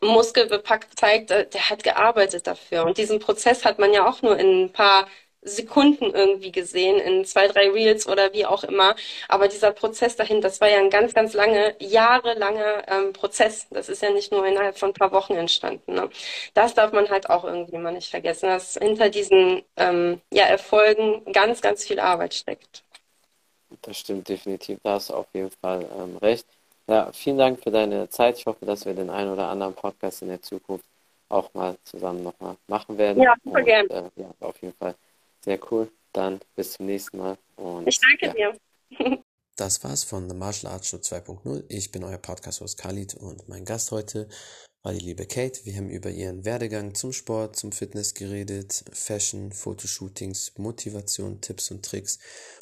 muskelbepackt 0.00 0.98
zeigt, 0.98 1.30
äh, 1.30 1.46
der 1.46 1.70
hat 1.70 1.82
gearbeitet 1.84 2.46
dafür. 2.46 2.84
Und 2.84 2.98
diesen 2.98 3.18
Prozess 3.18 3.64
hat 3.64 3.78
man 3.78 3.92
ja 3.92 4.08
auch 4.08 4.22
nur 4.22 4.38
in 4.38 4.64
ein 4.64 4.72
paar 4.72 5.06
Sekunden 5.42 6.10
irgendwie 6.10 6.52
gesehen, 6.52 6.98
in 6.98 7.24
zwei, 7.24 7.48
drei 7.48 7.70
Reels 7.70 8.06
oder 8.06 8.32
wie 8.34 8.44
auch 8.44 8.62
immer. 8.64 8.94
Aber 9.28 9.48
dieser 9.48 9.72
Prozess 9.72 10.16
dahin, 10.16 10.40
das 10.42 10.60
war 10.60 10.68
ja 10.68 10.78
ein 10.78 10.90
ganz, 10.90 11.14
ganz 11.14 11.32
lange, 11.32 11.74
jahrelanger 11.78 12.86
ähm, 12.88 13.12
Prozess. 13.12 13.66
Das 13.70 13.88
ist 13.88 14.02
ja 14.02 14.10
nicht 14.10 14.32
nur 14.32 14.46
innerhalb 14.46 14.78
von 14.78 14.90
ein 14.90 14.94
paar 14.94 15.12
Wochen 15.12 15.34
entstanden. 15.34 15.94
Ne? 15.94 16.10
Das 16.54 16.74
darf 16.74 16.92
man 16.92 17.08
halt 17.08 17.30
auch 17.30 17.44
irgendwie 17.44 17.78
mal 17.78 17.92
nicht 17.92 18.10
vergessen, 18.10 18.48
dass 18.48 18.74
hinter 18.74 19.08
diesen 19.08 19.62
ähm, 19.76 20.20
ja, 20.30 20.44
Erfolgen 20.44 21.24
ganz, 21.32 21.62
ganz 21.62 21.84
viel 21.84 22.00
Arbeit 22.00 22.34
steckt. 22.34 22.84
Das 23.82 23.98
stimmt 23.98 24.28
definitiv. 24.28 24.78
Da 24.82 24.94
hast 24.94 25.08
du 25.10 25.14
auf 25.14 25.28
jeden 25.32 25.50
Fall 25.50 25.86
ähm, 25.98 26.16
recht. 26.18 26.46
Ja, 26.90 27.12
vielen 27.12 27.38
Dank 27.38 27.62
für 27.62 27.70
deine 27.70 28.08
Zeit. 28.08 28.36
Ich 28.38 28.46
hoffe, 28.46 28.66
dass 28.66 28.84
wir 28.84 28.94
den 28.94 29.10
einen 29.10 29.30
oder 29.30 29.48
anderen 29.48 29.74
Podcast 29.74 30.22
in 30.22 30.28
der 30.28 30.42
Zukunft 30.42 30.84
auch 31.28 31.54
mal 31.54 31.76
zusammen 31.84 32.24
nochmal 32.24 32.56
machen 32.66 32.98
werden. 32.98 33.22
Ja, 33.22 33.36
super 33.44 33.62
gerne. 33.62 33.88
Äh, 34.16 34.22
ja, 34.22 34.34
auf 34.40 34.60
jeden 34.60 34.74
Fall 34.74 34.96
sehr 35.40 35.60
cool. 35.70 35.88
Dann 36.12 36.40
bis 36.56 36.72
zum 36.72 36.86
nächsten 36.86 37.18
Mal. 37.18 37.38
Und, 37.54 37.86
ich 37.86 38.00
danke 38.00 38.36
ja. 38.36 38.52
dir. 38.52 39.22
Das 39.56 39.84
war's 39.84 40.04
von 40.04 40.26
The 40.28 40.34
Martial 40.34 40.72
Arts 40.72 40.88
Show 40.88 40.96
2.0. 40.96 41.64
Ich 41.68 41.92
bin 41.92 42.02
euer 42.02 42.16
Podcast-Host 42.16 42.78
Khalid 42.78 43.14
und 43.14 43.46
mein 43.46 43.66
Gast 43.66 43.90
heute 43.90 44.26
war 44.82 44.94
die 44.94 45.00
liebe 45.00 45.26
Kate. 45.26 45.60
Wir 45.66 45.76
haben 45.76 45.90
über 45.90 46.08
ihren 46.08 46.46
Werdegang 46.46 46.94
zum 46.94 47.12
Sport, 47.12 47.56
zum 47.56 47.70
Fitness 47.70 48.14
geredet, 48.14 48.82
Fashion, 48.90 49.52
Fotoshootings, 49.52 50.54
Motivation, 50.56 51.42
Tipps 51.42 51.70
und 51.70 51.84
Tricks 51.84 52.18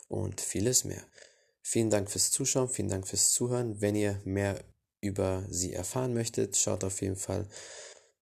und 0.09 0.41
vieles 0.41 0.85
mehr. 0.85 1.05
Vielen 1.63 1.91
Dank 1.91 2.11
fürs 2.11 2.31
Zuschauen, 2.31 2.69
vielen 2.69 2.89
Dank 2.89 3.07
fürs 3.07 3.33
Zuhören. 3.33 3.81
Wenn 3.81 3.95
ihr 3.95 4.21
mehr 4.25 4.59
über 5.01 5.45
sie 5.49 5.73
erfahren 5.73 6.15
möchtet, 6.15 6.57
schaut 6.57 6.85
auf 6.85 7.01
jeden 7.03 7.17
Fall 7.17 7.47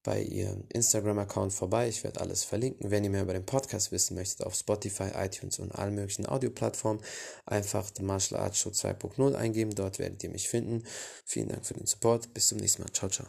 bei 0.07 0.22
ihrem 0.22 0.64
Instagram-Account 0.68 1.53
vorbei. 1.53 1.88
Ich 1.88 2.05
werde 2.05 2.20
alles 2.20 2.44
verlinken. 2.44 2.92
Wenn 2.92 3.03
ihr 3.03 3.11
mehr 3.11 3.22
über 3.22 3.33
den 3.33 3.44
Podcast 3.44 3.90
wissen 3.90 4.14
möchtet, 4.14 4.46
auf 4.46 4.55
Spotify, 4.55 5.11
iTunes 5.16 5.59
und 5.59 5.72
allen 5.75 5.96
möglichen 5.96 6.27
Audioplattformen, 6.27 7.03
einfach 7.44 7.90
The 7.94 8.05
Martial 8.05 8.40
Arts 8.40 8.59
Show 8.59 8.70
2.0 8.70 9.35
eingeben. 9.35 9.75
Dort 9.75 9.99
werdet 9.99 10.22
ihr 10.22 10.31
mich 10.31 10.49
finden. 10.49 10.85
Vielen 11.25 11.49
Dank 11.49 11.66
für 11.66 11.75
den 11.75 11.87
Support. 11.87 12.33
Bis 12.35 12.46
zum 12.46 12.59
nächsten 12.59 12.83
Mal. 12.83 12.92
Ciao, 12.92 13.11
ciao. 13.11 13.27